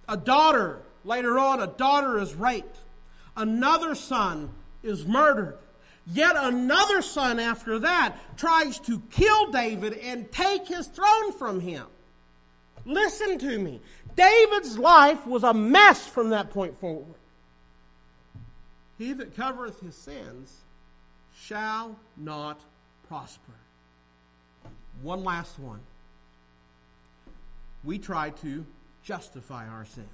A 0.09 0.16
daughter, 0.16 0.79
later 1.05 1.38
on, 1.38 1.61
a 1.61 1.66
daughter 1.66 2.19
is 2.19 2.35
raped. 2.35 2.79
Another 3.37 3.95
son 3.95 4.51
is 4.83 5.05
murdered. 5.05 5.59
Yet 6.07 6.37
another 6.38 7.03
son 7.03 7.40
after 7.40 7.81
that 7.81 8.16
tries 8.37 8.79
to 8.81 9.01
kill 9.11 9.51
David 9.51 9.95
and 9.95 10.31
take 10.31 10.69
his 10.69 10.87
throne 10.87 11.33
from 11.33 11.61
him. 11.61 11.87
Listen 12.85 13.38
to 13.38 13.59
me. 13.59 13.81
David's 14.14 14.79
life 14.79 15.27
was 15.27 15.42
a 15.42 15.53
mess 15.53 16.07
from 16.07 16.31
that 16.31 16.51
point 16.51 16.79
forward. 16.79 17.14
He 18.99 19.12
that 19.14 19.37
covereth 19.37 19.81
his 19.81 19.97
sins 19.97 20.55
shall 21.37 21.97
not 22.16 22.61
prosper. 23.09 23.53
One 25.03 25.25
last 25.25 25.59
one. 25.59 25.81
We 27.85 27.99
try 27.99 28.31
to 28.31 28.64
justify 29.05 29.69
our 29.69 29.85
sins. 29.85 30.09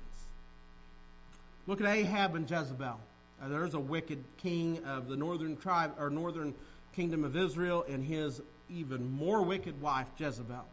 Look 1.67 1.81
at 1.81 1.87
Ahab 1.87 2.35
and 2.35 2.51
Jezebel. 2.51 2.99
Uh, 3.43 3.49
there's 3.49 3.75
a 3.75 3.81
wicked 3.81 4.23
king 4.37 4.79
of 4.85 5.09
the 5.09 5.17
northern 5.17 5.57
tribe 5.57 5.93
or 5.99 6.11
northern 6.11 6.55
kingdom 6.95 7.25
of 7.25 7.37
Israel 7.37 7.85
and 7.89 8.05
his 8.05 8.41
even 8.71 9.11
more 9.11 9.43
wicked 9.43 9.81
wife 9.81 10.07
Jezebel. 10.17 10.65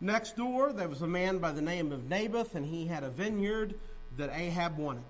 Next 0.00 0.36
door, 0.36 0.72
there 0.72 0.88
was 0.88 1.02
a 1.02 1.06
man 1.06 1.38
by 1.38 1.52
the 1.52 1.62
name 1.62 1.92
of 1.92 2.08
Naboth, 2.10 2.54
and 2.54 2.66
he 2.66 2.86
had 2.86 3.02
a 3.02 3.08
vineyard 3.08 3.74
that 4.18 4.30
Ahab 4.34 4.76
wanted. 4.76 5.04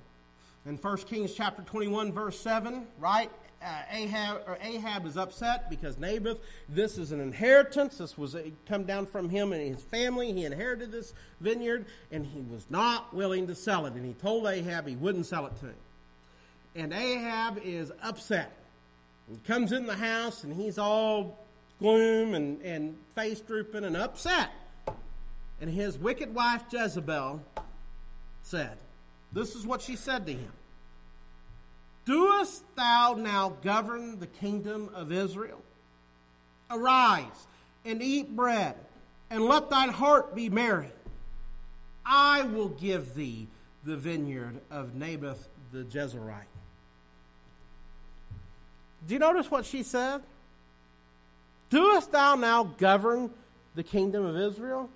In 0.64 0.76
1 0.76 0.96
Kings 0.98 1.34
chapter 1.34 1.62
21, 1.62 2.12
verse 2.12 2.38
7, 2.40 2.86
right? 3.00 3.30
Uh, 3.64 3.82
Ahab, 3.90 4.42
Ahab 4.62 5.06
is 5.06 5.16
upset 5.16 5.70
because 5.70 5.98
Naboth, 5.98 6.38
this 6.68 6.98
is 6.98 7.10
an 7.10 7.20
inheritance. 7.20 7.98
This 7.98 8.18
was 8.18 8.34
a, 8.34 8.52
come 8.68 8.84
down 8.84 9.06
from 9.06 9.28
him 9.28 9.52
and 9.52 9.74
his 9.74 9.82
family. 9.82 10.32
He 10.32 10.44
inherited 10.44 10.92
this 10.92 11.14
vineyard, 11.40 11.86
and 12.12 12.26
he 12.26 12.42
was 12.42 12.66
not 12.68 13.14
willing 13.14 13.46
to 13.46 13.54
sell 13.54 13.86
it. 13.86 13.94
And 13.94 14.04
he 14.04 14.12
told 14.12 14.46
Ahab 14.46 14.86
he 14.86 14.94
wouldn't 14.94 15.26
sell 15.26 15.46
it 15.46 15.56
to 15.60 15.66
him. 15.66 15.74
And 16.76 16.92
Ahab 16.92 17.58
is 17.64 17.90
upset. 18.02 18.52
He 19.30 19.38
comes 19.46 19.72
in 19.72 19.86
the 19.86 19.94
house, 19.96 20.44
and 20.44 20.52
he's 20.52 20.78
all 20.78 21.38
gloom 21.80 22.34
and, 22.34 22.60
and 22.62 22.96
face 23.14 23.40
drooping 23.40 23.84
and 23.84 23.96
upset. 23.96 24.50
And 25.60 25.70
his 25.70 25.96
wicked 25.96 26.34
wife 26.34 26.64
Jezebel 26.70 27.42
said, 28.42 28.76
This 29.32 29.54
is 29.54 29.66
what 29.66 29.80
she 29.80 29.96
said 29.96 30.26
to 30.26 30.32
him 30.32 30.52
Doest 32.04 32.62
thou 32.76 33.14
now 33.18 33.56
govern 33.62 34.20
the 34.20 34.26
kingdom 34.26 34.90
of 34.94 35.10
Israel? 35.10 35.62
Arise 36.70 37.46
and 37.84 38.02
eat 38.02 38.34
bread, 38.34 38.74
and 39.30 39.44
let 39.44 39.70
thine 39.70 39.90
heart 39.90 40.34
be 40.34 40.50
merry. 40.50 40.90
I 42.04 42.42
will 42.42 42.68
give 42.68 43.14
thee 43.14 43.46
the 43.84 43.96
vineyard 43.96 44.60
of 44.70 44.94
Naboth 44.94 45.48
the 45.72 45.84
Jezreelite. 45.84 46.55
Do 49.06 49.14
you 49.14 49.20
notice 49.20 49.50
what 49.50 49.64
she 49.64 49.82
said? 49.82 50.22
Doest 51.70 52.12
thou 52.12 52.34
now 52.34 52.64
govern 52.64 53.30
the 53.74 53.82
kingdom 53.82 54.24
of 54.24 54.36
Israel? 54.36 54.90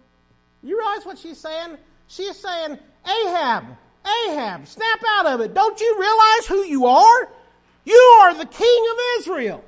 You 0.63 0.79
realize 0.79 1.07
what 1.07 1.19
she's 1.19 1.39
saying? 1.39 1.77
She's 2.09 2.37
saying, 2.37 2.79
Ahab, 3.07 3.65
Ahab, 4.05 4.67
snap 4.67 5.01
out 5.09 5.27
of 5.27 5.41
it. 5.41 5.55
Don't 5.55 5.81
you 5.81 5.97
realize 5.99 6.47
who 6.47 6.65
you 6.65 6.87
are? 6.87 7.29
You 7.85 8.19
are 8.23 8.35
the 8.35 8.47
king 8.47 8.87
of 8.91 8.97
Israel. 9.19 9.65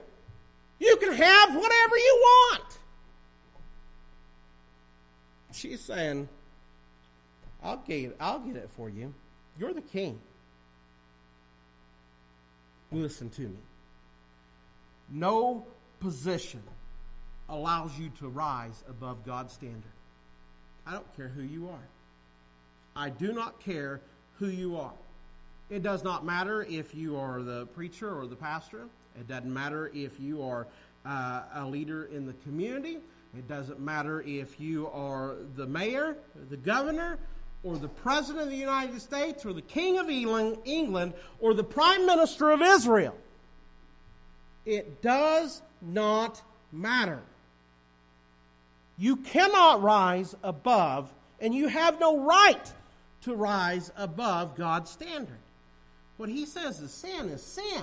You 0.79 0.97
can 0.97 1.13
have 1.13 1.55
whatever 1.55 1.97
you 1.97 2.19
want. 2.23 2.65
She's 5.53 5.81
saying, 5.81 6.29
I'll 7.63 7.77
get 7.77 8.17
I'll 8.19 8.41
get 8.41 8.57
it 8.57 8.71
for 8.77 8.89
you. 8.89 9.15
You're 9.59 9.75
the 9.75 9.81
king. 9.81 10.19
Listen 12.91 13.31
to 13.31 13.43
me. 13.43 13.59
No 15.11 15.67
position 16.01 16.63
allows 17.49 17.99
you 17.99 18.11
to 18.19 18.29
rise 18.29 18.83
above 18.89 19.25
God's 19.25 19.53
standard. 19.53 19.83
I 20.87 20.93
don't 20.93 21.17
care 21.17 21.29
who 21.29 21.43
you 21.43 21.69
are. 21.69 21.89
I 22.97 23.11
do 23.11 23.33
not 23.33 23.61
care 23.61 24.01
who 24.39 24.49
you 24.49 24.77
are. 24.77 24.93
It 25.71 25.83
does 25.83 26.05
not 26.05 26.25
matter 26.25 26.65
if 26.65 26.95
you 26.95 27.17
are 27.17 27.43
the 27.43 27.67
preacher 27.67 28.15
or 28.15 28.27
the 28.27 28.37
pastor. 28.37 28.87
It 29.19 29.29
doesn't 29.29 29.53
matter 29.53 29.91
if 29.95 30.19
you 30.21 30.43
are 30.43 30.67
uh, 31.07 31.43
a 31.55 31.67
leader 31.67 32.05
in 32.05 32.27
the 32.27 32.35
community. 32.45 32.99
It 33.37 33.49
doesn't 33.49 33.81
matter 33.81 34.23
if 34.23 34.61
you 34.61 34.89
are 34.89 35.37
the 35.57 35.67
mayor, 35.67 36.17
the 36.51 36.57
governor, 36.57 37.19
or 37.63 37.77
the 37.77 37.89
president 37.89 38.45
of 38.45 38.51
the 38.51 38.57
United 38.57 39.01
States, 39.01 39.47
or 39.47 39.53
the 39.53 39.63
king 39.63 39.99
of 39.99 40.11
England, 40.11 41.15
or 41.41 41.55
the 41.55 41.65
prime 41.65 42.05
minister 42.05 42.51
of 42.51 42.61
Israel. 42.61 43.17
It 44.65 45.03
does 45.03 45.63
not 45.81 46.41
matter. 46.71 47.23
You 48.99 49.17
cannot 49.17 49.83
rise 49.83 50.35
above, 50.43 51.13
and 51.41 51.55
you 51.55 51.69
have 51.69 51.99
no 51.99 52.25
right 52.25 52.73
to 53.23 53.35
rise 53.35 53.91
above 53.97 54.57
God's 54.57 54.91
standard. 54.91 55.39
What 56.17 56.29
he 56.29 56.47
says 56.47 56.81
is 56.81 56.93
sin 56.93 57.29
is 57.29 57.43
sin. 57.43 57.83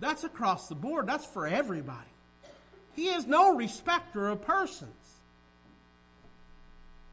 That's 0.00 0.24
across 0.24 0.68
the 0.68 0.74
board, 0.74 1.06
that's 1.06 1.24
for 1.26 1.46
everybody. 1.46 1.98
He 2.94 3.08
is 3.08 3.26
no 3.26 3.54
respecter 3.54 4.28
of 4.28 4.42
persons. 4.42 4.90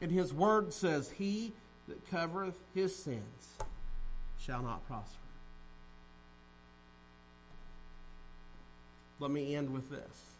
And 0.00 0.10
his 0.10 0.32
word 0.32 0.72
says, 0.72 1.10
He 1.10 1.52
that 1.88 2.10
covereth 2.10 2.58
his 2.74 2.94
sins 2.94 3.56
shall 4.38 4.62
not 4.62 4.86
prosper. 4.86 5.21
Let 9.22 9.30
me 9.30 9.54
end 9.54 9.72
with 9.72 9.88
this. 9.88 10.32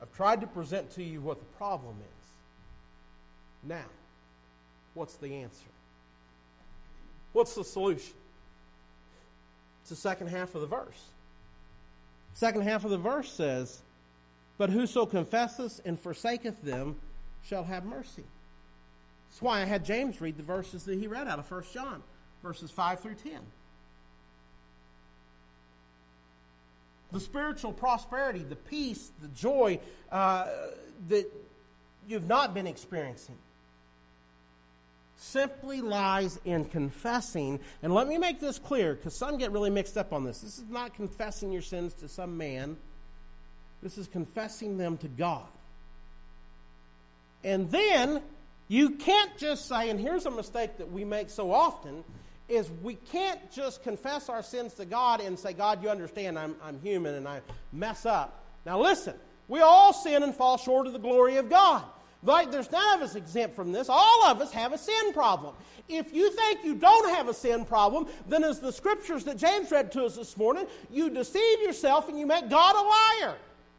I've 0.00 0.14
tried 0.14 0.40
to 0.42 0.46
present 0.46 0.92
to 0.92 1.02
you 1.02 1.20
what 1.20 1.40
the 1.40 1.46
problem 1.56 1.96
is. 1.98 3.68
Now, 3.68 3.86
what's 4.94 5.16
the 5.16 5.34
answer? 5.34 5.66
What's 7.32 7.56
the 7.56 7.64
solution? 7.64 8.14
It's 9.80 9.90
the 9.90 9.96
second 9.96 10.28
half 10.28 10.54
of 10.54 10.60
the 10.60 10.68
verse. 10.68 11.08
Second 12.34 12.62
half 12.62 12.84
of 12.84 12.92
the 12.92 12.96
verse 12.96 13.32
says, 13.32 13.80
But 14.58 14.70
whoso 14.70 15.06
confesseth 15.06 15.80
and 15.84 15.98
forsaketh 15.98 16.62
them 16.62 16.94
shall 17.42 17.64
have 17.64 17.84
mercy. 17.84 18.22
That's 19.28 19.42
why 19.42 19.62
I 19.62 19.64
had 19.64 19.84
James 19.84 20.20
read 20.20 20.36
the 20.36 20.44
verses 20.44 20.84
that 20.84 20.96
he 21.00 21.08
read 21.08 21.26
out 21.26 21.40
of 21.40 21.50
1 21.50 21.64
John, 21.74 22.04
verses 22.44 22.70
5 22.70 23.00
through 23.00 23.16
10. 23.16 23.40
The 27.12 27.20
spiritual 27.20 27.72
prosperity, 27.72 28.40
the 28.40 28.56
peace, 28.56 29.10
the 29.22 29.28
joy 29.28 29.78
uh, 30.10 30.46
that 31.08 31.26
you've 32.08 32.26
not 32.26 32.54
been 32.54 32.66
experiencing 32.66 33.36
simply 35.16 35.80
lies 35.80 36.38
in 36.44 36.64
confessing. 36.66 37.58
And 37.82 37.94
let 37.94 38.06
me 38.06 38.18
make 38.18 38.40
this 38.40 38.58
clear 38.58 38.94
because 38.94 39.18
some 39.18 39.38
get 39.38 39.50
really 39.50 39.70
mixed 39.70 39.96
up 39.96 40.12
on 40.12 40.24
this. 40.24 40.40
This 40.40 40.58
is 40.58 40.68
not 40.68 40.94
confessing 40.94 41.52
your 41.52 41.62
sins 41.62 41.94
to 41.94 42.08
some 42.08 42.36
man, 42.36 42.76
this 43.82 43.98
is 43.98 44.06
confessing 44.06 44.78
them 44.78 44.96
to 44.98 45.08
God. 45.08 45.46
And 47.44 47.70
then 47.70 48.22
you 48.68 48.90
can't 48.90 49.36
just 49.36 49.68
say, 49.68 49.90
and 49.90 50.00
here's 50.00 50.26
a 50.26 50.30
mistake 50.30 50.78
that 50.78 50.90
we 50.90 51.04
make 51.04 51.30
so 51.30 51.52
often 51.52 52.02
is 52.48 52.70
we 52.82 52.94
can't 52.94 53.50
just 53.50 53.82
confess 53.82 54.28
our 54.28 54.42
sins 54.42 54.74
to 54.74 54.84
God 54.84 55.20
and 55.20 55.38
say, 55.38 55.52
God, 55.52 55.82
you 55.82 55.88
understand 55.88 56.38
I'm, 56.38 56.54
I'm 56.62 56.78
human 56.80 57.14
and 57.14 57.26
I 57.26 57.40
mess 57.72 58.06
up. 58.06 58.44
Now 58.64 58.80
listen, 58.80 59.14
we 59.48 59.60
all 59.60 59.92
sin 59.92 60.22
and 60.22 60.34
fall 60.34 60.56
short 60.56 60.86
of 60.86 60.92
the 60.92 60.98
glory 60.98 61.36
of 61.36 61.48
God. 61.50 61.82
Like 62.22 62.50
there's 62.50 62.70
none 62.70 62.98
of 62.98 63.02
us 63.02 63.14
exempt 63.14 63.54
from 63.54 63.72
this. 63.72 63.88
All 63.88 64.24
of 64.26 64.40
us 64.40 64.52
have 64.52 64.72
a 64.72 64.78
sin 64.78 65.12
problem. 65.12 65.54
If 65.88 66.12
you 66.12 66.30
think 66.32 66.64
you 66.64 66.74
don't 66.74 67.14
have 67.14 67.28
a 67.28 67.34
sin 67.34 67.64
problem, 67.64 68.08
then 68.28 68.42
as 68.42 68.58
the 68.58 68.72
scriptures 68.72 69.24
that 69.24 69.36
James 69.36 69.70
read 69.70 69.92
to 69.92 70.04
us 70.04 70.16
this 70.16 70.36
morning, 70.36 70.66
you 70.90 71.10
deceive 71.10 71.60
yourself 71.60 72.08
and 72.08 72.18
you 72.18 72.26
make 72.26 72.48
God 72.48 72.74
a 72.74 73.24
liar. 73.24 73.36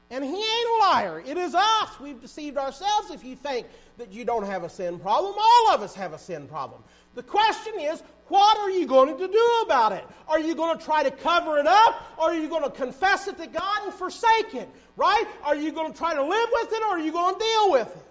And 0.10 0.23
he 0.23 0.36
ain't 0.36 0.69
a 0.69 0.80
liar. 0.80 1.21
It 1.25 1.38
is 1.38 1.53
us. 1.53 1.99
We've 1.99 2.21
deceived 2.21 2.58
ourselves 2.58 3.12
if 3.12 3.25
you 3.25 3.36
think 3.36 3.67
that 3.97 4.13
you 4.13 4.23
don't 4.23 4.45
have 4.45 4.63
a 4.63 4.69
sin 4.69 4.99
problem. 4.99 5.36
All 5.38 5.71
of 5.71 5.82
us 5.82 5.93
have 5.95 6.13
a 6.13 6.19
sin 6.19 6.47
problem. 6.47 6.82
The 7.15 7.23
question 7.23 7.73
is, 7.80 8.01
what 8.29 8.57
are 8.57 8.69
you 8.69 8.85
going 8.85 9.17
to 9.17 9.27
do 9.27 9.63
about 9.65 9.93
it? 9.93 10.05
Are 10.27 10.39
you 10.39 10.55
going 10.55 10.77
to 10.77 10.83
try 10.83 11.03
to 11.03 11.11
cover 11.11 11.57
it 11.59 11.67
up? 11.67 12.13
Or 12.17 12.25
are 12.25 12.35
you 12.35 12.49
going 12.49 12.63
to 12.63 12.69
confess 12.69 13.27
it 13.27 13.37
to 13.37 13.47
God 13.47 13.83
and 13.85 13.93
forsake 13.93 14.53
it? 14.53 14.69
Right? 14.95 15.25
Are 15.43 15.55
you 15.55 15.71
going 15.71 15.91
to 15.91 15.97
try 15.97 16.13
to 16.13 16.23
live 16.23 16.49
with 16.51 16.73
it 16.73 16.81
or 16.83 16.87
are 16.87 16.99
you 16.99 17.11
going 17.11 17.35
to 17.35 17.39
deal 17.39 17.71
with 17.71 17.87
it? 17.87 18.03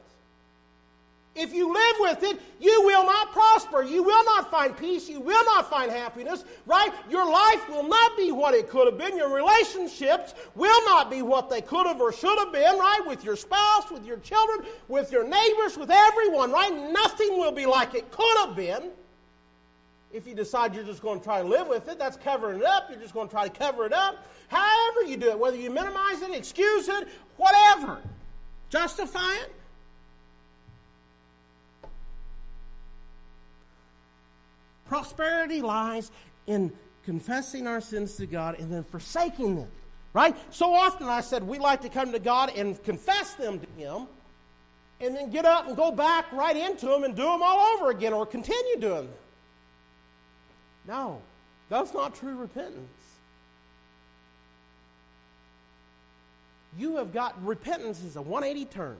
If 1.38 1.52
you 1.52 1.70
live 1.70 1.96
with 2.00 2.22
it, 2.22 2.40
you 2.58 2.82
will 2.86 3.04
not 3.04 3.30
prosper. 3.30 3.82
You 3.82 4.02
will 4.02 4.24
not 4.24 4.50
find 4.50 4.74
peace. 4.74 5.06
You 5.06 5.20
will 5.20 5.44
not 5.44 5.68
find 5.68 5.90
happiness, 5.90 6.44
right? 6.64 6.90
Your 7.10 7.30
life 7.30 7.68
will 7.68 7.86
not 7.86 8.16
be 8.16 8.32
what 8.32 8.54
it 8.54 8.70
could 8.70 8.86
have 8.86 8.96
been. 8.96 9.18
Your 9.18 9.28
relationships 9.28 10.32
will 10.54 10.82
not 10.86 11.10
be 11.10 11.20
what 11.20 11.50
they 11.50 11.60
could 11.60 11.86
have 11.86 12.00
or 12.00 12.10
should 12.10 12.38
have 12.38 12.54
been, 12.54 12.78
right? 12.78 13.02
With 13.06 13.22
your 13.22 13.36
spouse, 13.36 13.90
with 13.90 14.06
your 14.06 14.16
children, 14.16 14.66
with 14.88 15.12
your 15.12 15.24
neighbors, 15.24 15.76
with 15.76 15.90
everyone, 15.90 16.52
right? 16.52 16.72
Nothing 16.90 17.36
will 17.36 17.52
be 17.52 17.66
like 17.66 17.94
it 17.94 18.10
could 18.10 18.36
have 18.38 18.56
been 18.56 18.90
If 20.12 20.26
you 20.26 20.34
decide 20.34 20.74
you're 20.74 20.84
just 20.84 21.02
going 21.02 21.18
to 21.18 21.24
try 21.24 21.42
to 21.42 21.48
live 21.48 21.66
with 21.68 21.88
it, 21.88 21.98
that's 21.98 22.16
covering 22.16 22.60
it 22.60 22.64
up. 22.64 22.88
You're 22.90 23.00
just 23.00 23.12
going 23.12 23.28
to 23.28 23.32
try 23.32 23.48
to 23.48 23.58
cover 23.58 23.84
it 23.86 23.92
up. 23.92 24.26
However, 24.48 25.02
you 25.06 25.16
do 25.16 25.30
it, 25.30 25.38
whether 25.38 25.56
you 25.56 25.70
minimize 25.70 26.22
it, 26.22 26.32
excuse 26.32 26.88
it, 26.88 27.08
whatever, 27.36 28.00
justify 28.70 29.34
it. 29.42 29.52
Prosperity 34.86 35.60
lies 35.60 36.12
in 36.46 36.72
confessing 37.04 37.66
our 37.66 37.80
sins 37.80 38.14
to 38.16 38.26
God 38.26 38.58
and 38.58 38.72
then 38.72 38.84
forsaking 38.84 39.56
them. 39.56 39.68
Right? 40.12 40.34
So 40.48 40.72
often 40.72 41.08
I 41.08 41.20
said 41.20 41.42
we 41.42 41.58
like 41.58 41.82
to 41.82 41.90
come 41.90 42.12
to 42.12 42.18
God 42.18 42.50
and 42.56 42.82
confess 42.84 43.34
them 43.34 43.60
to 43.60 43.66
Him 43.76 44.06
and 45.00 45.14
then 45.14 45.30
get 45.30 45.44
up 45.44 45.66
and 45.66 45.76
go 45.76 45.90
back 45.90 46.32
right 46.32 46.56
into 46.56 46.86
them 46.86 47.04
and 47.04 47.14
do 47.14 47.22
them 47.22 47.42
all 47.42 47.76
over 47.76 47.90
again 47.90 48.14
or 48.14 48.24
continue 48.24 48.80
doing 48.80 49.06
them. 49.06 49.08
No, 50.86 51.20
that's 51.68 51.92
not 51.92 52.14
true 52.14 52.36
repentance. 52.36 52.90
You 56.78 56.96
have 56.96 57.12
got, 57.12 57.42
repentance 57.44 58.02
is 58.02 58.16
a 58.16 58.22
180 58.22 58.66
turn. 58.66 58.96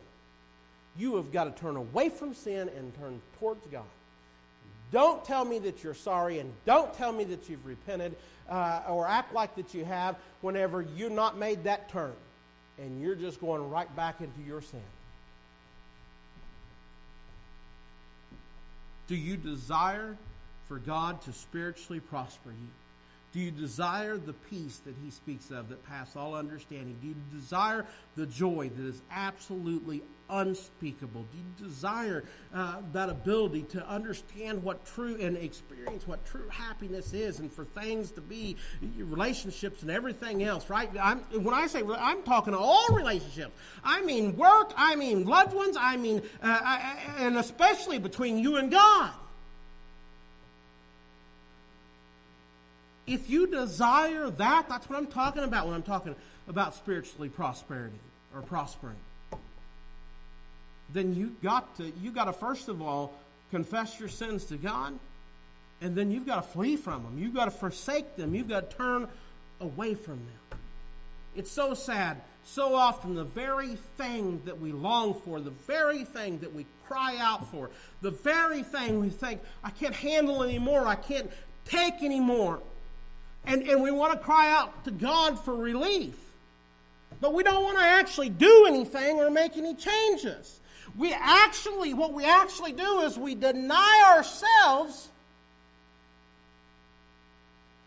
You 0.99 1.16
have 1.16 1.31
got 1.31 1.44
to 1.44 1.61
turn 1.61 1.77
away 1.77 2.09
from 2.09 2.33
sin 2.35 2.70
and 2.77 2.94
turn 2.99 3.20
towards 3.38 3.66
God. 3.66 3.85
Don't 4.92 5.25
tell 5.25 5.44
me 5.44 5.59
that 5.61 5.85
you're 5.85 5.94
sorry 5.94 6.38
and 6.38 6.53
don't 6.64 6.92
tell 6.94 7.12
me 7.12 7.25
that 7.25 7.49
you've 7.49 7.64
repented 7.66 8.16
uh, 8.49 8.83
or 8.88 9.07
act 9.07 9.35
like 9.35 9.55
that 9.57 9.75
you 9.75 9.85
have 9.85 10.16
whenever 10.40 10.83
you're 10.96 11.11
not 11.11 11.37
made 11.37 11.64
that 11.64 11.90
turn 11.90 12.12
and 12.79 13.01
you're 13.03 13.14
just 13.14 13.40
going 13.40 13.68
right 13.68 13.94
back 13.96 14.20
into 14.20 14.40
your 14.46 14.62
sin. 14.62 14.81
Do 19.09 19.16
you 19.16 19.37
desire 19.37 20.16
for 20.68 20.79
God 20.79 21.22
to 21.22 21.33
spiritually 21.33 22.00
prosper 22.00 22.50
you? 22.50 22.68
Do 23.33 23.42
you 23.42 23.50
desire 23.50 24.16
the 24.16 24.33
peace 24.33 24.81
that 24.87 24.94
he 25.05 25.11
speaks 25.11 25.50
of 25.50 25.68
that 25.68 25.85
passes 25.87 26.16
all 26.16 26.35
understanding? 26.35 26.96
Do 27.02 27.09
you 27.09 27.16
desire 27.35 27.85
the 28.16 28.24
joy 28.24 28.70
that 28.74 28.87
is 28.87 29.02
absolutely 29.11 30.02
unspeakable? 30.31 31.26
Do 31.31 31.37
you 31.37 31.68
desire 31.68 32.24
uh, 32.55 32.76
that 32.94 33.11
ability 33.11 33.64
to 33.70 33.87
understand 33.87 34.62
what 34.62 34.87
true 34.87 35.18
and 35.20 35.37
experience 35.37 36.07
what 36.07 36.24
true 36.24 36.48
happiness 36.48 37.12
is 37.12 37.38
and 37.38 37.52
for 37.52 37.66
things 37.66 38.11
to 38.12 38.22
be 38.22 38.57
relationships 38.96 39.83
and 39.83 39.90
everything 39.90 40.42
else, 40.42 40.70
right? 40.70 40.88
I'm, 40.98 41.18
when 41.42 41.55
I 41.55 41.66
say 41.66 41.83
I'm 41.98 42.22
talking 42.22 42.55
all 42.55 42.87
relationships, 42.92 43.52
I 43.85 44.00
mean 44.00 44.35
work, 44.37 44.72
I 44.79 44.96
mean 44.96 45.26
loved 45.26 45.52
ones, 45.52 45.76
I 45.79 45.98
mean, 45.98 46.22
uh, 46.42 46.59
I, 46.62 46.96
and 47.18 47.37
especially 47.37 47.98
between 47.98 48.38
you 48.38 48.57
and 48.57 48.70
God. 48.70 49.12
If 53.07 53.31
you 53.31 53.47
desire 53.47 54.31
that, 54.31 54.69
that's 54.69 54.88
what 54.88 54.99
I'm 54.99 55.07
talking 55.07 55.45
about 55.45 55.66
when 55.66 55.75
I'm 55.75 55.83
talking 55.83 56.16
about 56.49 56.75
spiritually 56.75 57.29
prosperity 57.29 57.99
or 58.35 58.42
prospering. 58.42 58.97
Then 60.92 61.14
you 61.14 61.37
got 61.42 61.77
to 61.77 61.92
you 62.01 62.11
got 62.11 62.25
to 62.25 62.33
first 62.33 62.69
of 62.69 62.81
all 62.83 63.12
confess 63.51 63.99
your 63.99 64.09
sins 64.09 64.45
to 64.47 64.57
God, 64.57 64.99
and 65.81 65.95
then 65.95 66.11
you've 66.11 66.27
got 66.27 66.37
to 66.37 66.49
flee 66.51 66.77
from 66.77 67.05
them. 67.05 67.19
You've 67.19 67.35
got 67.35 67.47
to 67.47 67.51
forsake 67.51 68.16
them. 68.16 68.35
You've 68.35 68.49
got 68.49 68.71
to 68.71 68.77
turn 68.77 69.09
away 69.61 69.95
from 69.95 70.14
them. 70.14 70.59
It's 71.35 71.51
so 71.51 71.75
sad. 71.75 72.21
So 72.45 72.75
often, 72.75 73.14
the 73.14 73.25
very 73.25 73.77
thing 73.99 74.40
that 74.45 74.61
we 74.61 74.71
long 74.73 75.14
for, 75.14 75.40
the 75.40 75.51
very 75.51 76.05
thing 76.05 76.38
that 76.38 76.55
we 76.55 76.64
cry 76.87 77.16
out 77.19 77.51
for, 77.51 77.71
the 78.03 78.12
very 78.12 78.62
thing 78.62 79.01
we 79.01 79.09
think, 79.09 79.40
I 79.64 79.71
can't 79.71 79.95
handle 79.95 80.45
anymore, 80.45 80.87
I 80.87 80.95
can't 80.95 81.31
take 81.64 82.03
anymore, 82.03 82.61
and, 83.47 83.63
and 83.63 83.83
we 83.83 83.91
want 83.91 84.13
to 84.13 84.19
cry 84.19 84.51
out 84.53 84.85
to 84.85 84.91
God 84.91 85.39
for 85.39 85.55
relief. 85.55 86.15
But 87.21 87.33
we 87.33 87.43
don't 87.43 87.63
want 87.63 87.79
to 87.79 87.85
actually 87.85 88.29
do 88.29 88.67
anything 88.69 89.19
or 89.19 89.31
make 89.31 89.57
any 89.57 89.75
changes. 89.75 90.61
We 90.97 91.13
actually, 91.13 91.95
what 91.95 92.13
we 92.13 92.25
actually 92.25 92.73
do 92.73 93.01
is 93.01 93.19
we 93.19 93.35
deny 93.35 94.15
ourselves 94.17 95.09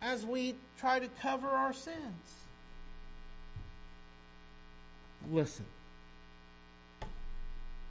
as 0.02 0.26
we 0.26 0.56
try 0.80 1.00
to 1.00 1.08
cover 1.22 1.48
our 1.48 1.74
sins. 1.74 1.98
Listen. 5.32 5.66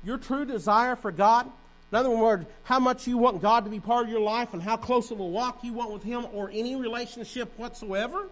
Your 0.04 0.16
true 0.16 0.44
desire 0.44 0.96
for 0.96 1.12
God 1.12 1.50
in 1.90 1.96
other 1.96 2.10
words, 2.10 2.44
how 2.64 2.78
much 2.78 3.06
you 3.06 3.16
want 3.16 3.40
God 3.40 3.64
to 3.64 3.70
be 3.70 3.80
part 3.80 4.04
of 4.04 4.10
your 4.10 4.20
life 4.20 4.52
and 4.52 4.62
how 4.62 4.76
close 4.76 5.10
of 5.10 5.20
a 5.20 5.24
walk 5.24 5.64
you 5.64 5.72
want 5.72 5.90
with 5.90 6.02
Him 6.02 6.26
or 6.32 6.50
any 6.52 6.76
relationship 6.76 7.50
whatsoever 7.58 8.28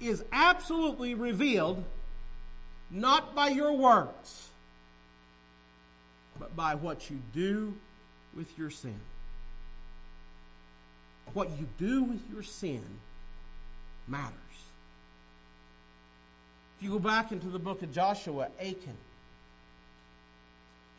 is 0.00 0.24
absolutely 0.32 1.14
revealed 1.14 1.84
not 2.90 3.34
by 3.34 3.48
your 3.48 3.72
words, 3.72 4.48
but 6.38 6.56
by 6.56 6.74
what 6.74 7.10
you 7.10 7.20
do 7.34 7.74
with 8.34 8.58
your 8.58 8.70
sin. 8.70 8.98
What 11.34 11.50
you 11.58 11.68
do 11.78 12.02
with 12.04 12.22
your 12.32 12.42
sin 12.42 12.82
matters. 14.08 14.32
If 16.76 16.84
you 16.84 16.90
go 16.90 16.98
back 16.98 17.30
into 17.30 17.48
the 17.48 17.58
book 17.58 17.82
of 17.82 17.92
Joshua, 17.92 18.48
Achan, 18.58 18.96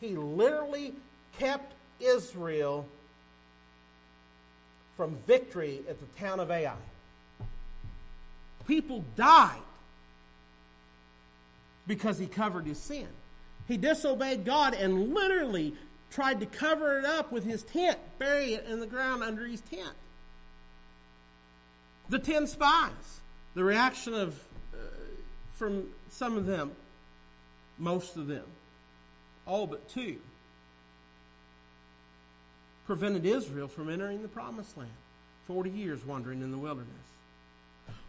he 0.04 0.16
literally 0.16 0.94
kept 1.40 1.74
Israel 2.00 2.86
from 4.98 5.16
victory 5.26 5.82
at 5.90 5.98
the 6.00 6.06
town 6.20 6.40
of 6.40 6.52
Ai. 6.52 6.74
People 8.68 9.04
died 9.16 9.62
because 11.88 12.18
he 12.18 12.28
covered 12.28 12.66
his 12.66 12.78
sin. 12.78 13.08
He 13.68 13.78
disobeyed 13.78 14.46
God 14.46 14.74
and 14.74 15.14
literally 15.14 15.74
tried 16.12 16.40
to 16.42 16.46
cover 16.46 17.00
it 17.00 17.06
up 17.06 17.32
with 17.32 17.44
his 17.44 17.64
tent, 17.64 17.98
bury 18.20 18.54
it 18.54 18.66
in 18.68 18.80
the 18.80 18.88
ground 18.88 19.24
under 19.24 19.46
his 19.48 19.62
tent. 19.62 19.94
The 22.10 22.20
ten 22.20 22.46
spies, 22.48 23.22
the 23.56 23.64
reaction 23.64 24.14
of 24.14 24.40
uh, 24.74 24.78
from 25.54 25.88
some 26.10 26.38
of 26.38 26.46
them, 26.46 26.72
most 27.80 28.18
of 28.18 28.28
them, 28.28 28.44
all 29.46 29.68
but 29.68 29.90
two, 29.90 30.18
prevented 32.86 33.26
Israel 33.26 33.68
from 33.68 33.90
entering 33.90 34.22
the 34.22 34.28
promised 34.28 34.78
land. 34.78 34.90
40 35.48 35.70
years 35.70 36.06
wandering 36.06 36.42
in 36.42 36.52
the 36.52 36.58
wilderness. 36.58 36.90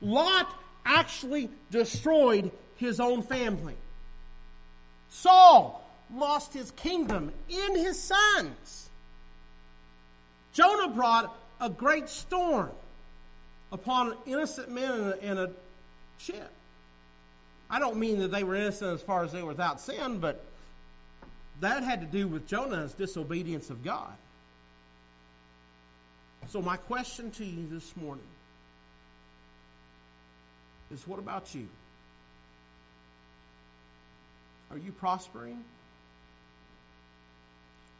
Lot 0.00 0.48
actually 0.84 1.50
destroyed 1.70 2.50
his 2.76 3.00
own 3.00 3.22
family. 3.22 3.76
Saul 5.10 5.84
lost 6.14 6.52
his 6.52 6.70
kingdom 6.72 7.32
in 7.48 7.76
his 7.76 8.00
sons. 8.00 8.90
Jonah 10.52 10.88
brought 10.88 11.36
a 11.60 11.68
great 11.68 12.08
storm 12.08 12.70
upon 13.72 14.14
innocent 14.26 14.70
men 14.70 14.92
in 14.92 15.00
a, 15.00 15.16
in 15.16 15.38
a 15.38 15.50
ship. 16.18 16.50
I 17.68 17.78
don't 17.78 17.96
mean 17.96 18.20
that 18.20 18.30
they 18.30 18.44
were 18.44 18.54
innocent 18.54 18.92
as 18.92 19.02
far 19.02 19.24
as 19.24 19.32
they 19.32 19.42
were 19.42 19.48
without 19.48 19.80
sin, 19.80 20.18
but 20.18 20.44
that 21.60 21.82
had 21.82 22.00
to 22.00 22.06
do 22.06 22.26
with 22.28 22.46
Jonah's 22.46 22.92
disobedience 22.94 23.70
of 23.70 23.84
God. 23.84 24.12
So, 26.48 26.60
my 26.60 26.76
question 26.76 27.30
to 27.32 27.44
you 27.44 27.66
this 27.70 27.96
morning 27.96 28.26
is 30.92 31.06
what 31.06 31.18
about 31.18 31.54
you? 31.54 31.68
Are 34.70 34.78
you 34.78 34.92
prospering? 34.92 35.64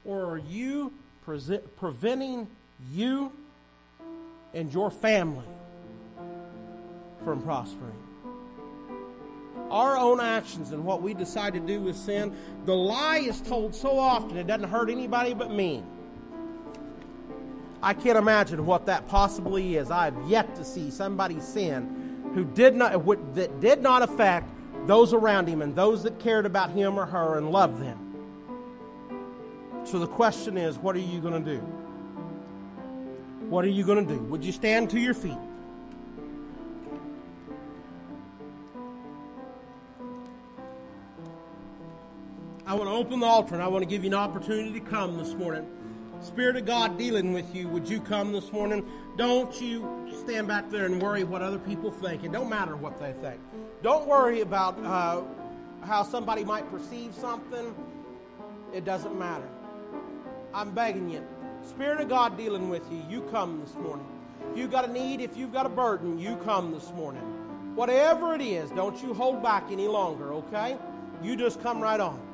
Or 0.05 0.25
are 0.25 0.39
you 0.39 0.93
pre- 1.25 1.61
preventing 1.79 2.47
you 2.93 3.33
and 4.53 4.73
your 4.73 4.91
family 4.91 5.47
from 7.25 7.41
prospering? 7.43 7.95
Our 9.75 9.97
own 9.97 10.21
actions 10.21 10.71
and 10.71 10.85
what 10.85 11.03
we 11.03 11.13
decide 11.15 11.53
to 11.53 11.59
do 11.59 11.81
with 11.81 11.97
sin, 11.97 12.33
the 12.65 12.75
lie 12.75 13.19
is 13.19 13.41
told 13.41 13.75
so 13.75 13.99
often 13.99 14.37
it 14.37 14.47
doesn't 14.47 14.71
hurt 14.71 14.89
anybody 14.89 15.35
but 15.35 15.51
me. 15.51 15.83
I 17.83 17.93
can't 17.93 18.17
imagine 18.17 18.65
what 18.65 18.87
that 18.87 19.09
possibly 19.09 19.75
is. 19.77 19.91
I 19.91 20.05
have 20.05 20.17
yet 20.29 20.55
to 20.55 20.65
see 20.65 20.93
somebody 20.93 21.41
sin 21.41 22.31
who 22.35 22.45
did 22.45 22.77
not 22.77 23.05
that 23.35 23.61
did 23.61 23.83
not 23.83 24.03
affect 24.03 24.49
those 24.87 25.13
around 25.13 25.49
him 25.49 25.61
and 25.61 25.75
those 25.75 26.05
that 26.05 26.21
cared 26.21 26.47
about 26.47 26.71
him 26.71 26.97
or 26.97 27.05
her 27.05 27.37
and 27.37 27.51
loved 27.51 27.83
them. 27.83 27.99
So 29.83 29.99
the 29.99 30.07
question 30.07 30.57
is, 30.57 30.79
what 30.79 30.95
are 30.95 31.01
you 31.01 31.21
going 31.21 31.45
to 31.45 31.51
do? 31.57 31.59
What 33.51 33.65
are 33.65 33.69
you 33.69 33.85
going 33.85 34.07
to 34.07 34.15
do? 34.15 34.21
Would 34.21 34.45
you 34.45 34.53
stand 34.53 34.89
to 34.91 35.01
your 35.01 35.15
feet? 35.15 35.37
I 42.75 42.77
want 42.77 42.91
to 42.91 42.97
open 42.97 43.21
the 43.21 43.27
altar 43.27 43.55
and 43.55 43.63
I 43.63 43.69
want 43.69 43.85
to 43.85 43.89
give 43.89 44.03
you 44.03 44.11
an 44.11 44.15
opportunity 44.15 44.73
to 44.73 44.85
come 44.85 45.17
this 45.17 45.35
morning. 45.35 45.65
Spirit 46.21 46.57
of 46.57 46.67
God 46.67 46.99
dealing 46.99 47.33
with 47.33 47.55
you, 47.55 47.69
would 47.69 47.89
you 47.89 48.01
come 48.01 48.33
this 48.33 48.51
morning? 48.51 48.85
Don't 49.17 49.61
you 49.61 50.09
stand 50.25 50.49
back 50.49 50.69
there 50.73 50.85
and 50.85 51.01
worry 51.01 51.23
what 51.23 51.41
other 51.41 51.61
people 51.61 51.93
think. 51.93 52.25
It 52.25 52.33
don't 52.33 52.51
matter 52.51 52.75
what 52.75 52.99
they 52.99 53.13
think. 53.23 53.41
Don't 53.85 54.09
worry 54.09 54.41
about 54.41 54.77
uh, 54.85 55.23
how 55.87 56.03
somebody 56.03 56.43
might 56.43 56.69
perceive 56.69 57.15
something. 57.15 57.77
It 58.73 58.85
doesn't 58.85 59.17
matter. 59.17 59.49
I'm 60.53 60.73
begging 60.73 61.09
you. 61.09 61.25
Spirit 61.63 62.01
of 62.01 62.09
God 62.09 62.37
dealing 62.37 62.71
with 62.71 62.83
you, 62.91 63.05
you 63.09 63.21
come 63.31 63.61
this 63.61 63.77
morning. 63.77 64.09
If 64.51 64.59
you've 64.59 64.73
got 64.73 64.89
a 64.89 64.93
need, 64.93 65.21
if 65.21 65.37
you've 65.37 65.53
got 65.53 65.65
a 65.65 65.69
burden, 65.69 66.19
you 66.19 66.35
come 66.39 66.73
this 66.73 66.91
morning. 66.95 67.23
Whatever 67.77 68.35
it 68.35 68.43
is, 68.43 68.69
don't 68.73 69.01
you 69.01 69.15
hold 69.15 69.45
back 69.45 69.67
any 69.71 69.87
longer, 69.87 70.33
okay? 70.33 70.77
You 71.23 71.37
just 71.37 71.63
come 71.63 71.81
right 71.81 72.01
on. 72.01 72.34